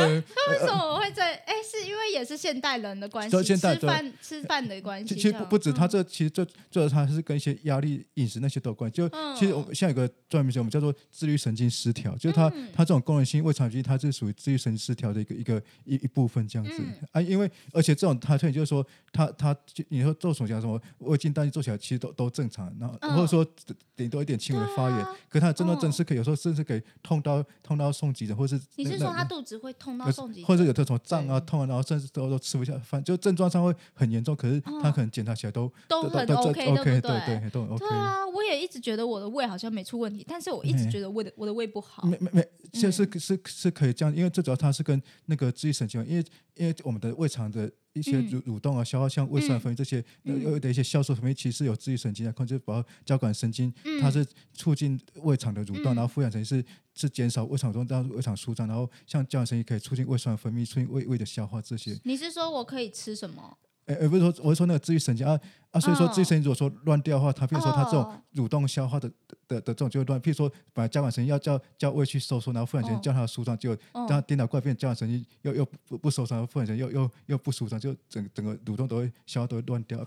[0.00, 1.41] 为什么我会在？
[1.52, 5.14] 哎，是因为也是现代人的关系，对现代吃饭吃饭的关系。
[5.14, 8.96] 其其实不不止，嗯他这其实最最主要它是跟一些压力、饮食那些都有关系。
[8.96, 17.20] 就嗯其实我们现在有个专门名词，我们叫做自律神经失调，就是他嗯它这种功能性胃肠疾病，它是属于自律神经失调的一个一个一一部分这样子嗯啊。
[17.20, 23.46] 因为而且这种他特点就是说，他他就你说做手讲什么胃镜、单做起来其实都都正常，然后嗯或者说
[23.94, 30.46] 顶多一点轻微的发炎可它的症状嗯真是可以有时候甚至可以痛到痛到送急诊，或是你是说他肚子会痛到送急诊？
[30.46, 37.96] 或者有这种胀啊、对痛啊，然后甚至都都吃不下饭，就症状上会很严重，可是他哦可能检查起来都都很都 OK，都 OK，对不对对，都很 OK 对。
[37.96, 42.06] 啊，我也一直觉得我的胃好像没出问题，但是我一直嗯觉得胃的我的胃不好。
[42.06, 46.24] 没没没，其实是嗯是是可以这样，因为最主要它是跟那个自律神经，因为
[46.54, 48.30] 因为我们的胃肠的一些嗯。
[48.30, 50.42] 蠕蠕动啊、消化，像胃酸嗯分泌这些，呃嗯。
[50.42, 54.00] 有的一些酵素分泌，其实是有自律神经来控制，包括交感神经，嗯。
[54.00, 55.96] 它是促进胃肠的蠕动，嗯。
[55.96, 61.98] 然后副产神经是是减少胃肠蠕动，让胃肠舒张，然后像交感神经可以促进胃酸分泌，促进胃胃的消化这些。
[62.04, 63.58] 你是说我可以吃什么？
[63.86, 65.38] 哎、欸，不是说，我是说那个自律神经啊
[65.72, 69.10] 啊，所以说哦自己神经如果说乱掉的话，它比如说它这种哦蠕动消化的
[69.48, 79.98] 的的这种就会乱，譬如说本来交感神经要叫叫胃去收缩，然后副交感神哦经叫它舒张，就哦让它颠倒过来变交感神经又又不不收张，然后副交感神经又又又不舒张，就整整个蠕动都会消化都会乱掉，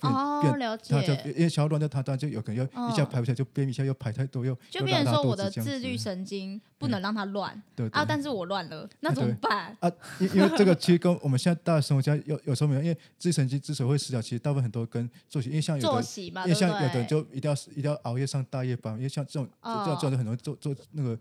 [0.41, 1.13] 变了它就。
[1.31, 7.59] 因为消化乱掉，它当然就有可能要一下哦排不下来，就便秘，一下又排太多，又就变成说我的自律神经不能让它乱。
[7.75, 7.99] 对对。
[7.99, 9.75] 啊，但是我乱了，那啊怎么办？
[9.79, 15.87] 啊，因因为这个其实跟我们现在大家生活家有有时候没有，因为自律神经之所以会失调，其实大部分很多跟作息，因为像有的。
[15.89, 17.03] 作息嘛，因为像有的？
[17.05, 21.17] 就一定要一定要熬夜上大夜班，因为像这种这种就很容易做做那个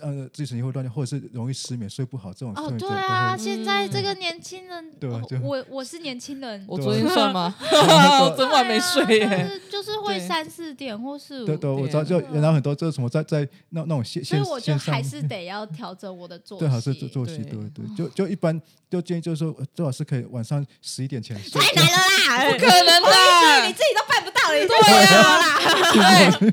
[0.00, 2.52] 呃自律神经会乱掉，或者是容易失眠、睡不好这种。
[2.56, 7.54] 哦，对啊，都现在这个年轻人，哦对啊我我是年轻人， 我昨天算吗？
[7.60, 9.24] 啊 我整晚没睡耶。
[9.24, 16.64] 啊就是就是会三四点或是五对对，我知道，就然后很多就是什么在在那那种线线所以我就还是得要调整我的作息。
[16.64, 21.60] 对，还是做作息，对对对，就就一般就建议就是说，呃最好是可以晚上十一点前睡。
[21.60, 22.52] 太难了啦！
[22.52, 25.48] 不可能的，你，自己都办不到，你对对啊啦。
[25.92, 26.52] 对，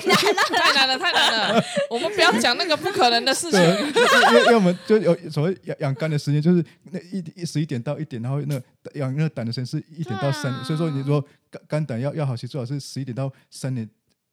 [0.00, 1.64] 真的太难了，太难了。
[1.90, 3.60] 我们不要讲那个不可能的事情。
[3.60, 8.60] 因为因为我们就有所谓养养肝的时间，就是那一十一点到一点，然后那
[8.94, 13.88] 养那个胆的时间是一点到三点，所以说你说肝肝胆要要好，其实最好是十一点到三点，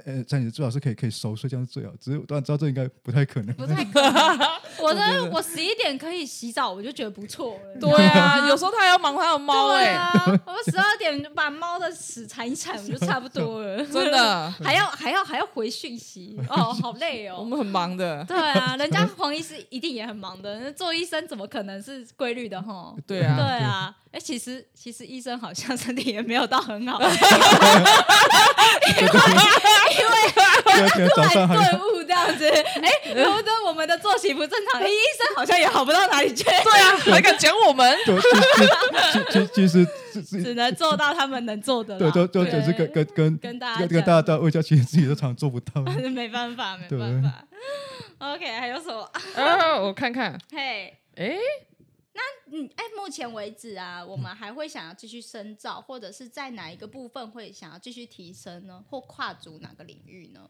[0.06, 1.92] 呃，三点最好是可以可以熟睡，这样是最好。
[2.00, 3.54] 只是我当然知道这应该不太可能。
[3.56, 4.39] 不太可能。
[4.84, 7.60] 我的我十一点可以洗澡，我就觉得不错了。
[7.80, 13.84] 对啊， 有时候他还要忙他的猫哎，对啊，我十二点就把猫的屎铲一铲，我就差不多了。
[13.92, 17.38] 真的，还要还要还要回讯息，哦，好累哦。
[17.39, 18.24] 我们很忙的。
[18.26, 22.94] 对啊，人家黄医师一定也很忙的，那做医生怎么可能是规律的哈？
[23.06, 27.06] 对啊，对啊，哎、其实其实医生好像身体也没有到很好，第
[30.82, 32.47] 二天早上还顿悟这样子。
[32.49, 37.97] 哎、我们的我们的作息不正常，哎、医生好像也好不到哪里去，对啊， 还敢讲我们？
[38.05, 41.99] 对，其实其实其实只能做到他们能做的啦。
[41.99, 45.82] 对，就就对就是跟跟跟跟大家讲跟跟大家的卫教，其实自己都常常做不到。
[45.82, 47.45] 没办法，没对办法。
[48.19, 49.10] OK，还有什么？
[49.36, 51.38] 啊，我看看，嘿、哎，
[52.13, 58.84] 那嗯，哎，目前为止啊，我们还会想要继续深造，或者是在哪一个部分会想要继续提升呢？
[58.89, 60.41] 或跨足哪个领域呢？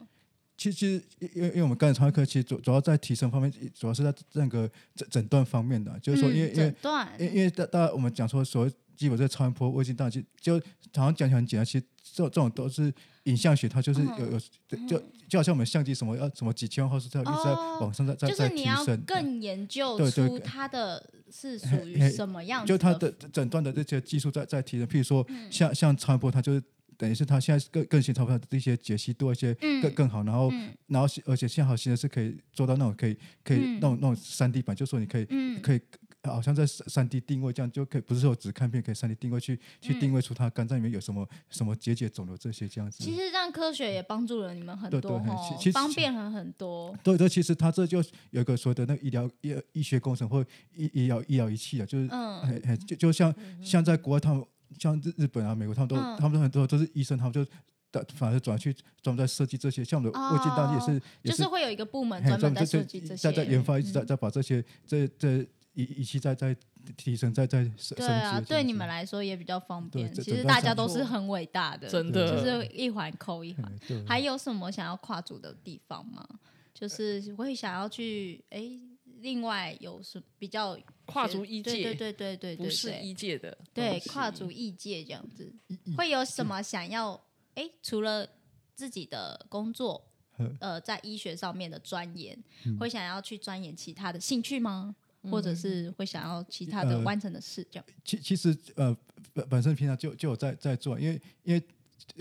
[0.60, 6.76] 其其实，因因为因为我们肝胆肠胃科，其实主主要在提升方面，主要是在那个诊诊断方面的，就是说，因为嗯因为，
[7.18, 10.60] 因为因为大大家我们讲说所谓基本这超音波、胃镜大气，就
[10.96, 12.94] 好像讲起来很简单，其实这种这种都是
[13.24, 14.40] 影像学，它就是有有
[14.86, 26.62] 就就好像我们相机什么要什么几千万画素，在一直在哦往上在在就是在提你要升，更研究出它的是属于什么样子就它的诊断的这些技术在在提升，譬如说像像超音波，它就是。
[27.00, 35.80] 等于是他现在更更新超音波的一些解析度，一些更嗯更好，然后嗯然后而且现在好新的是可以做到那种可以可以嗯那种那种三 D 版，就说你可以嗯可以
[36.24, 43.02] 好像在三 D 定位这样就可以，不是说只看片，可以三 D 定位去去定位出它肝脏里面有什么什么结节肿瘤这些这样子。
[43.02, 46.94] 其实让科学也帮助了你们很对对嘿多哦其其，实方便了很多。
[47.02, 53.34] 对对，其实它这就有一个所谓的那个医疗医医学工程或医医疗医疗仪器啊，就是嗯嘿嘿就就像
[53.64, 54.44] 像在国外他们
[54.78, 57.44] 像日日本啊、美国，他们都嗯他们都很多都是医生，他们就
[57.92, 65.40] 的反而转去专门在设计这些，像我们的胃镜大也是就是会有一个部门嘿专门在就设计这些，在在研发，一直在嗯在把这些这这
[65.74, 66.56] 仪仪器在在
[66.96, 70.14] 提升，在在升对啊，对你们来说也比较方便。
[70.14, 73.72] 其实大家都是很伟大的，真的就，是一环扣一环。
[74.08, 76.28] 还有什么想要跨足的地方吗？
[76.74, 78.80] 就是会想要去哎，
[79.22, 85.54] 另外有什比较跨足医界对，对对对对，不是对医界的，对跨足异界这样子，
[85.98, 87.20] 会有什么想要
[87.56, 87.70] 哎？
[87.82, 88.28] 除了
[88.76, 90.06] 自己的工作
[90.38, 94.96] 嗯，呃，在医学上面的钻研，嗯会想要去钻研其他的兴趣吗？
[95.30, 97.86] 或者是会想要其他的呃完成的事，这样？
[98.06, 98.96] 其其实呃
[99.34, 101.62] 本本身平常就就有在在做，因为因为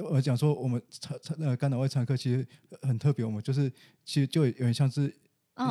[0.02, 2.44] 我讲说我们肠肠呃肝胆胃肠科其实
[2.82, 3.70] 很特别，我们就是
[4.04, 5.16] 其实就有点像是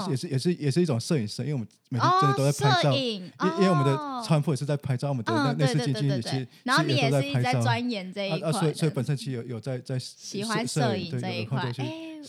[0.09, 2.91] 也是嗯也是也是一种摄影师，因为我们每天真的都在拍照。
[2.93, 11.71] 影，因因为我们的川普也是在拍照，我们的那嗯，对内视对对对镜其实也是对，然后你也是在拍照钻研这一啊啊，所以所以本身其实有有在在喜欢摄摄影对这一块有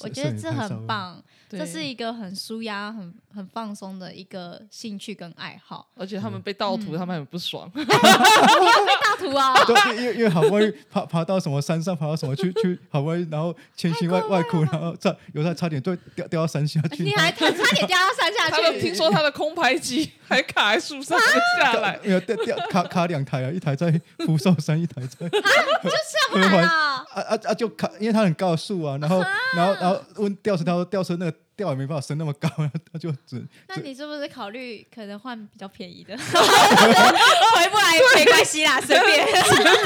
[0.00, 5.88] 我觉得这很棒，这是一个很舒压、很很放松的一个兴趣跟爱好。
[5.96, 7.70] 而且他们被盗图，他们很不爽。
[7.74, 17.02] 你被盗图啊， 对， 因为因为好不容易爬爬到什么山上，爬到什么去去，好不容易，然后千辛万外苦，然后差有时候差点就掉掉到山下去。
[17.02, 26.68] 你还差点掉到山下他的去，听说他的空拍机还卡在树上没下来，没有掉掉卡卡两台啊，一台在福寿山，一台在这么难啊！
[26.68, 27.54] 啊啊啊啊！
[27.54, 29.20] 就卡，因为它很高的树啊，然后
[29.56, 36.16] 然后然后问吊车，他说吊车那个吊也没办法升那么高，然 后他就只那你是不是考虑可能换比较便宜的？
[36.18, 39.26] 回不来没关系啦，随便。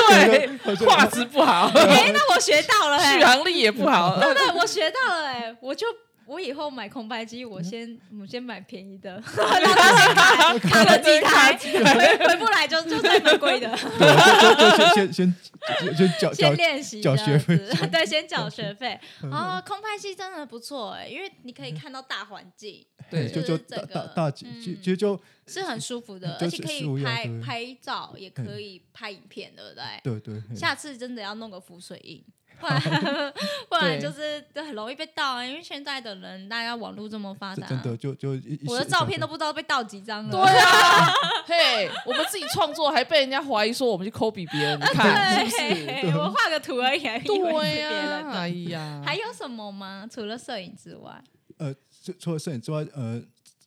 [0.09, 4.19] 对，画质不好，哎，那我学到了哎、续航力也不好。
[4.21, 5.87] 对对，我学到了哎、我就
[6.27, 15.35] 我以后买空拍机，我先我先买便宜的，卡卡了几台，回回不来就就再买贵的，就就就先先先
[15.81, 17.57] 先先缴缴先练习缴学费，
[17.91, 18.99] 对，先缴学费。
[19.23, 24.47] 哦，空拍机真的不错哎，因为你可以看到大环境，对就就大大大其
[24.83, 30.21] 实就是很舒服的，而且可以拍拍照，也可以拍影片，对不对？
[30.21, 32.25] 对对，下次真的要弄个浮水印，
[32.63, 33.35] 不然
[33.69, 35.45] 不然就是很容易被盗啊。
[35.45, 38.31] 因为现在的人，大家网络这么发达，真的就就
[38.67, 40.31] 我的照片都不知道被盗几张了。
[40.31, 41.13] 对啊，
[41.47, 45.85] 嘿，我们自己创作还被人家怀疑说我们去抠比别人，你看 是不是？
[45.87, 48.49] 对，我画个图而已，对呀，哎。
[48.69, 50.07] 呀，还有什么吗？
[50.11, 51.23] 除了摄影之外，
[51.59, 53.21] 呃，除除了摄影之外，呃，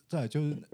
[0.07, 0.67] 再就是呃，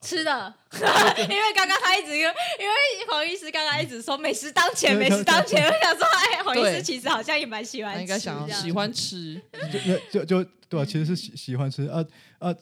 [0.00, 2.74] 吃的， 因为刚刚他一直因为因为
[3.08, 9.40] 黄医师刚刚一直说美食当前，美食当前，我想说，哎，黄医师其实好像也蛮喜欢应该想喜欢吃，
[9.72, 12.04] 就就就就对啊，其实是喜喜欢吃啊
[12.38, 12.54] 啊。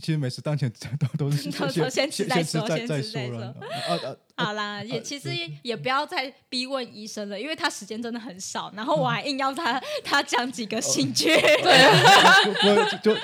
[0.00, 4.46] 其实美食当前都都是都 都先吃先再说再先吃再再了啊啊！
[4.46, 5.28] 好啦，也其实
[5.62, 11.36] 也不要再逼问医生了，因为他时间真的很少，然后我还硬要他他讲几个兴趣。
[11.36, 13.20] 不不 就就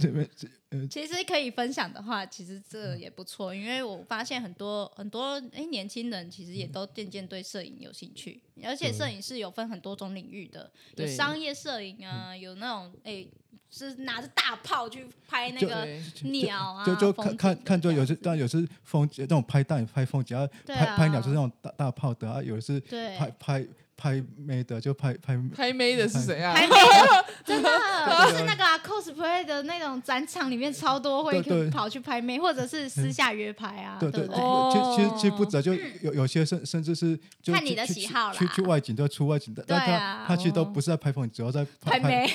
[0.00, 0.28] 这边
[0.72, 13.26] 呃其实可以分享的话，其实这也不错，因为我发现很多很多哎年轻人其实也都渐渐对摄影有兴趣，而且摄影是有分很多种领域的，有商业摄影啊，有那种哎
[13.70, 15.86] 是拿着大炮去拍那就个
[16.24, 18.22] 鸟啊，就就看看看，就有时这样子。
[18.22, 23.66] 当然有时风那种拍蛋拍风景，啊拍拍鸟就是那种大大炮的啊，有的是拍拍
[24.02, 26.52] 拍妹的就拍拍拍妹的是谁啊？
[26.52, 27.70] 拍妹的，真的
[28.26, 31.40] 就是那个、啊、cosplay 的那种展场里面超多会
[31.70, 42.26] 跑去拍妹，或者是私下约拍啊，对对，其实其实其实不止，就有有些甚甚至是就看你的喜好了去去去外景都要出外景的，但对啊他他其实都不是在拍风景，主要在拍妹，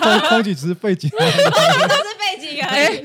[0.00, 1.10] 风风景只是背景。
[1.10, 3.00] 只是背景而已。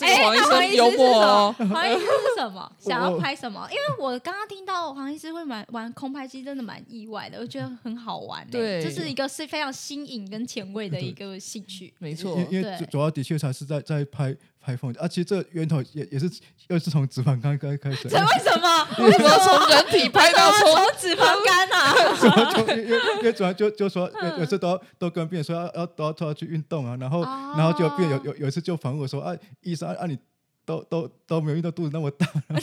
[0.00, 2.72] 哎黄医那黄医师幽默哦，是什么黄医师是什么？
[2.78, 3.68] 想要拍什么？
[3.70, 8.50] 因为我刚刚听到黄医师会玩玩空拍机，真的蛮意外的，我觉得很好玩、欸。
[8.50, 11.92] 对这是一个是非常新颖跟前卫的一个兴趣。
[11.98, 16.30] 没错因，因为主主要的确才是在在拍拍风景，啊，其实这源头也也是
[16.68, 18.86] 又是从脂肪肝开开始，这为什么？
[19.04, 22.54] 为什么从人体拍到从从脂肪肝啊？
[22.54, 30.16] 就因为因为主要就就说有有次都要都跟病人说要要都要都要去运动啊，然后哦然后就病人有有有一次就反问我说啊，医生啊啊你
[30.64, 32.24] 都都都没有运动，肚子那么大，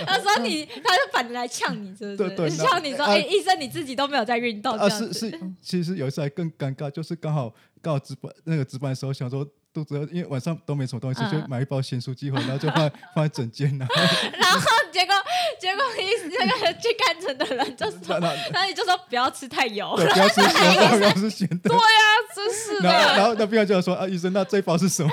[0.06, 2.16] 他说你，他就反着来呛你，是不是？
[2.16, 4.88] 对对 呛你说，啊哎，医生你自己都没有在运动，啊。
[4.88, 9.46] 是是，其实有一次还更尴尬，就是刚好刚好值班那个值班的时候想说。
[9.72, 13.94] 肚子饿，因为晚上都没什么东西，嗯就买一包咸酥鸡回来，然后就放 放在枕间，然后
[14.36, 15.14] 然后结果
[15.60, 21.68] 结果医那个去看诊的人就说，然后然后你就说不要吃太油，对，不要吃咸的，不要吃咸的。
[21.68, 22.02] 对啊，
[22.34, 25.12] 真是然后的，然后那病人就说啊，医生，那这一包是什么？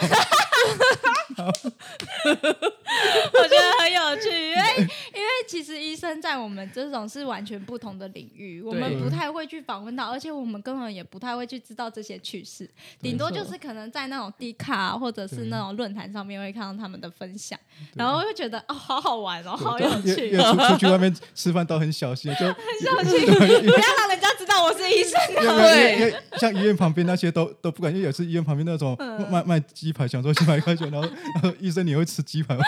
[3.34, 4.88] 我觉得很有趣，因为
[5.48, 12.70] 其实医生在我们这种是完全不同的领域，我们不太会去访问到，而且我们根本也不太会去知道这些趣事，
[13.02, 17.58] 顶多就是可能在那种 D 卡或者是那种论坛上面会看到他们的分享，
[17.96, 25.20] 然后会觉得哦，好好玩哦，好有趣因为因为出出去外面吃饭都很小心，就很小心，不要让人家知道我是医生。
[25.42, 32.64] 因为因为像医院旁边那些都都不敢，因为有是医院旁边那种嗯卖卖鸡排，想说去买一块钱，然后然后医生你会吃鸡排吗？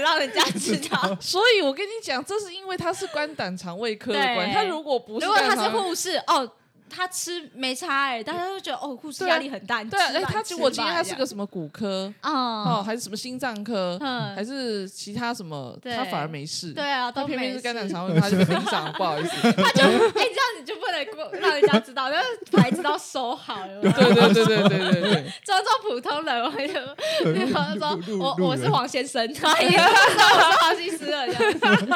[0.00, 1.16] 让人家知道。
[1.20, 6.50] 所以我跟你讲，这是因为他是肝胆肠胃科的对关系，他如果不是如果他是护士，哦，
[6.88, 9.82] 他吃没差哎、大家都觉得哦，护士压力很大。
[9.84, 16.72] 对，哎、欸，他我今天他是个什么骨科啊、哦，还是什么心脏科、嗯，还是其他什么，他反而没事。
[16.72, 19.52] 对啊，他偏偏是肝胆肠胃，他就非常不好意思。
[19.52, 23.80] 他就哎、这样你就不能让人家知道，就是牌子都收好了。
[23.82, 31.86] 对对对对对对对，装作普通人，我就你说， 我我是黄先生，他也知道我是好西斯了，这样子。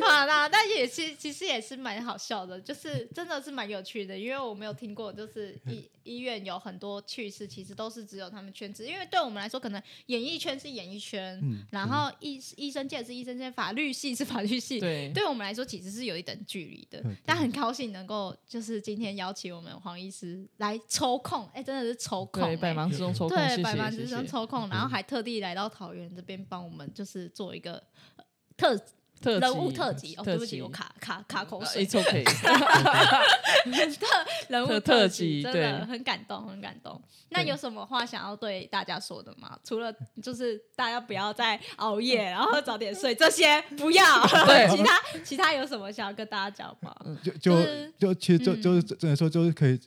[0.00, 3.31] 好啦，但也是其实也是蛮好笑的，就是真的。
[3.40, 15.10] 是蛮有趣的，因为我没有听过，就是医 医院有很多趣事，其实都是只有他们圈子，因为对我们来说，可能演艺圈是演艺圈，嗯然后医医生界是医生界，法律系是法律系，对。
[15.12, 22.74] 对我们来说其实是有一等距离的，但很高兴能够就是今天邀请我们黄医师来抽空，哎、真的是抽空、对，百哎。
[22.74, 24.12] 忙之中抽空，对，百忙之。
[24.12, 27.82] 中抽空，然后还特地来到桃园这边帮我们，就是做一个
[28.16, 28.24] 呃
[28.56, 28.78] 特
[29.22, 31.86] 特人物特辑哦，对不起，我卡卡卡口呃水。
[31.86, 32.24] ，It's OK，
[34.48, 37.00] 人物特特辑真的对很感动，很感动。
[37.30, 39.56] 那有什么话想要对大家说的吗？
[39.64, 44.04] 除了就是大家不要再熬夜，然后早点睡，这些不要。
[44.46, 46.94] 对 其他其他有什么想要跟大家讲吗？
[47.22, 47.62] 就就
[47.98, 49.78] 就其实就嗯就是只能说就是可以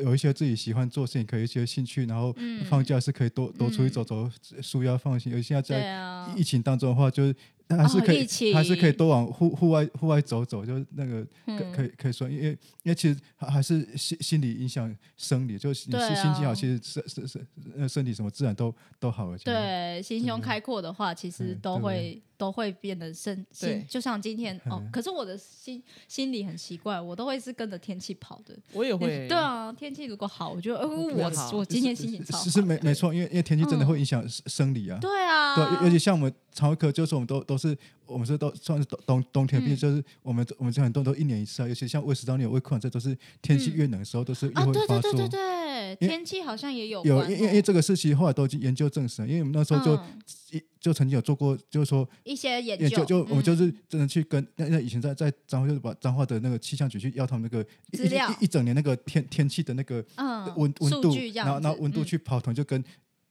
[0.00, 4.28] 有一些自己喜欢做事情，可以有一些兴趣，然后嗯放假是可以多多出去走走，
[4.62, 5.32] 舒压放心。
[5.32, 7.34] 有现在对在啊，疫情当中的话，就是
[7.68, 11.72] 还是可以还是可以多往户户外户外走走，就是那个可嗯。
[11.72, 12.50] 可以可以说，因为
[12.82, 17.46] 因为其实还还是心心理影响生理，就是你对心心情好，啊其实身身身
[17.78, 19.38] 呃身体什么自然都都好了。
[19.38, 24.90] 对，心胸开阔的话，其实嗯都对会都会变得身心，就像今天哦嗯。
[24.90, 28.56] 可是我的心心里很奇怪，我都会是跟着天气跑的。
[28.72, 34.98] 我也会，对啊，天气如果好，我就呃我我今天心情超好是是没没错，因为因为天气真的嗯会影响生生理啊。
[35.00, 37.76] 对啊，对，尤尤其像我们肠胃科，就是我们都都是
[38.06, 39.76] 我们是都算是冬冬冬天病，嗯。
[39.76, 41.68] 就是我们我们这很多都一年一次啊。
[41.68, 45.12] 尤其像胃食道逆流、胃溃疡，这都是天气嗯越冷的时候都是越啊，会发作。
[45.12, 47.62] 对对对对对，天气好像也有有，关因为因为哦。
[47.62, 50.22] 这个事情后来都已经研究证实了，因为我们那时候就、嗯。
[50.50, 58.32] 一就曾经有做过，就是说一些研研究，就我们就嗯是真的去跟那那以前在在彰化，就是把彰化的那个气象局去要他们那个一资料。
[58.38, 62.84] 一整年那个天天气的那个嗯温温度然后然后温度去跑团，就跟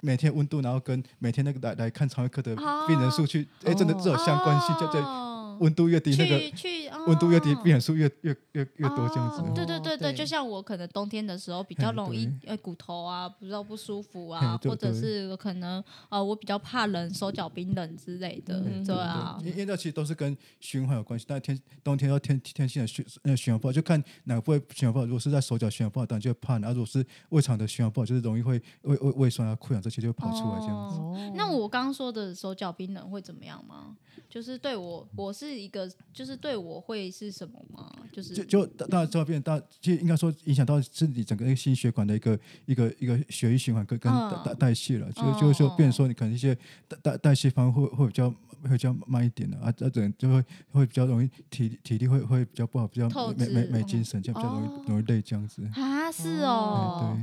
[0.06, 2.54] 每天温度，然后跟每天那个来来看肠胃科的
[2.86, 9.42] 病人数去，哎、真的这有相关性，就对，哦温度越低，那个去去温度越低，哦病人数越越越越多这样子。
[9.42, 25.06] 哦对对哦对对，就像我可能冬天的时候比较容易对呃骨头啊，不知道不舒服啊或者是可能呃我比较怕冷，手脚冰冷之类的，嗯对啊因，为因为这其实都是跟循环有关系，但天冬天要天天气的循呃循环不好，就看哪个部位循环不好。
[25.06, 31.00] 如果是在手脚循环不好，当然就会怕；然后如果是胃肠的循环不好，就是容易会胃胃胃酸啊、溃疡这些就会跑出来这样子。
[31.36, 33.96] 那我刚刚说的手脚冰冷会怎么样吗？
[34.30, 37.92] 就是对我，我是一个，就是对我会是什么吗？
[38.12, 46.56] 就是就就当当然这会变大，其实应该说影响到是你整个一个心血管的一个一个一个血液循环跟跟嗯代代代谢了，就哦就是说哦变成说你可能一些
[46.88, 53.08] 代代代谢方面会会比较会比较慢一点的啊，这人就会会比较容易体体力会会比较不好，比较
[53.38, 55.64] 没没没精神，这样比较容哦易容易累这样子。
[55.76, 57.16] 啊，是哎哦，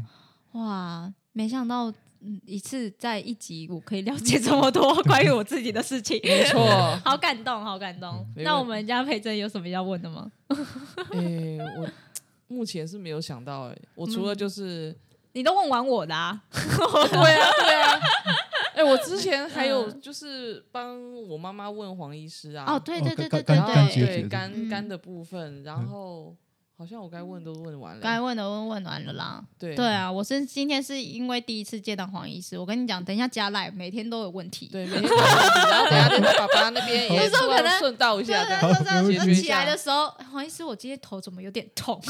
[0.53, 0.61] 对。
[0.61, 1.93] 哇，没想到。
[2.23, 6.61] 嗯，一次在一集，我可以了解这么多 关于我自己的事情，没错。
[7.05, 8.27] 好感动，好感动。
[8.37, 10.31] 那我们家培珍有什么要问的吗？
[11.13, 11.89] 哎，我
[12.49, 14.95] 目前是没有想到，哎，我除嗯了就是，
[15.33, 16.43] 你都问完我的啊？
[16.51, 18.01] 对啊，对啊。
[18.75, 20.97] 哎，我之前还有嗯就是帮
[21.29, 26.35] 我妈妈问黄医师啊，哦，对对哦对对对对的肝肝嗯的部分，然后
[26.81, 29.45] 好像我该问都问完了，该问的问问完了啦。
[29.59, 34.67] 对对啊，我是今天是因为第一次见到黄医师，我跟你讲，等一下加赖每天都有问题。
[34.73, 42.01] 对，每天都有问题，然后等下等爸爸那边也有时候可能顺道一下，这样对对对对，好没问题起来的时候，黄医师，我今天头怎么有点痛？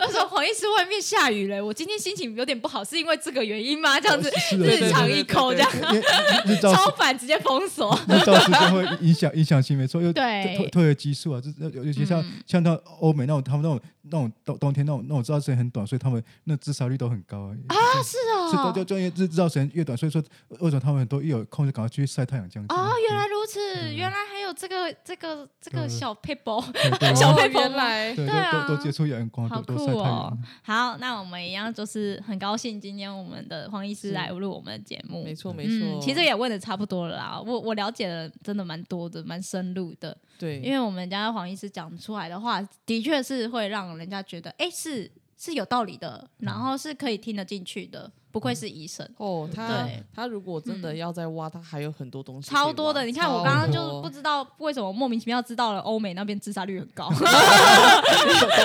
[0.00, 4.00] 那时候黄医师外面下雨了，我今天心情有点不好，是因为这个原因吗？
[4.00, 4.28] 这样子
[4.58, 5.70] 日常一抠这样，
[6.60, 7.96] 超反直接封锁。
[8.08, 10.24] 日照时间会影响影响性没错，又对
[10.58, 17.56] 褪褪黑激素啊，就是尤其像、嗯像到欧美那种，他们那种那种冬冬天那种那种日照时间很短，所以他们那自杀率都很高啊。
[17.68, 18.10] 啊，是
[18.50, 20.22] 是的，哦就，就因为日日照时间越短，所以说
[20.60, 22.74] 为什么他们很多一有空就赶快去晒太阳这样子。
[22.74, 26.36] 哦，原来如此，原来还有这个这个这个小对。
[27.14, 28.14] 小哦配方吗原来。
[28.14, 28.78] 对，啊。
[28.82, 30.36] 接触阳光，好酷哦。！
[30.62, 35.24] 好，那我们一样就是很高兴，今天我们的黄医师来录我们的节目。
[35.24, 40.16] 没错没嗯，错，其实也问的差不多了啦，我我了解的真的蛮多的，蛮深入的。
[40.38, 49.08] 对，因为我们家黄医师讲出来的话，的确是会让人家觉得，哎，是是有道理的，然后是可以听得进去的，不愧是医生。
[49.16, 57.08] 哦，他对他如果真的要再挖，他还有很多东西超多的，你看我刚刚就多不知道为什么莫名其妙知道了欧美那边自杀率很高，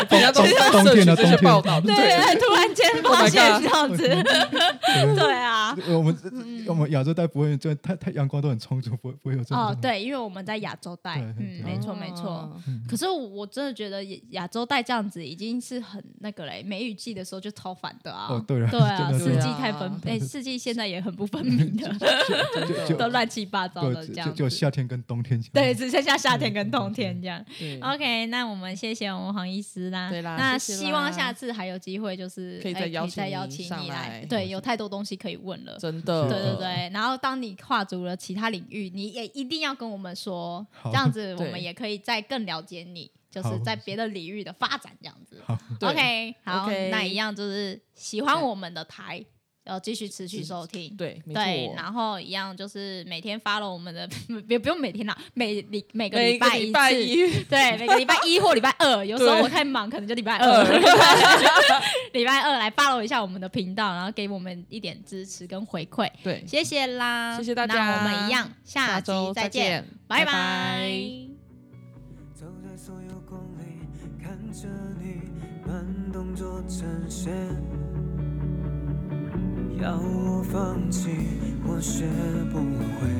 [0.09, 6.17] 人家都在冬天的摄取这些冬天报道，对对，突然间 Oh 发现这样子， 对 对啊，我们
[6.67, 9.57] 我们亚洲带不会，就太太阳光都很充足，不会不会有这种。
[9.57, 12.29] 哦，对，因为我们在亚洲带，嗯，没错没错。
[12.29, 12.51] 哦
[12.89, 18.27] 可是我真的觉得亚亚洲带这样子已经是很那个嘞，梅雨季的时候就超烦的啊。
[18.29, 21.93] 哦对了对啊，四是季太分，哎， 四季现在也很不分明的，
[22.97, 24.27] 都乱七八糟的对，这样。
[24.29, 25.39] 就就夏天跟冬天。
[25.53, 27.43] 对，只剩下夏天跟冬天这样。
[27.81, 30.09] OK，那我们谢谢我们黄医师啦。
[30.09, 34.25] 对啦那希望下次还有机会，就是可以再哎邀请再邀你上请你来来。
[34.25, 35.77] 对，有太多东西可以问了。
[35.77, 45.41] 真的，对对对，然后当你跨足了其他领域，你也一定要跟我们说，好这样子我对们也可以再更了解你，就是在别的领域的发展这样子。
[45.45, 49.23] 好，OK，好那一样就是喜欢我们的台。
[49.63, 50.95] 呃继续持续收听。
[50.95, 54.09] 对，对，然后一样就是每天发了我们的，
[54.47, 60.49] 别不用每天啦，每礼每个每个拜礼拜次，一， 对，每个礼拜一或礼拜二，有时候我太忙，可能就礼拜二。
[60.49, 60.63] 二，
[62.13, 70.91] 礼拜二来 follow 一下我们的频道，然后给我们一点支持跟回馈，对，谢谢啦，谢谢大家那我们一样，下下周集再再见，拜拜。
[72.33, 73.85] 走在所有公里，
[74.21, 74.67] 看着
[74.99, 75.21] 你
[75.65, 77.31] 慢动作呈现，
[79.81, 81.09] 要我放弃，
[81.65, 82.05] 我学
[82.51, 83.10] 不会。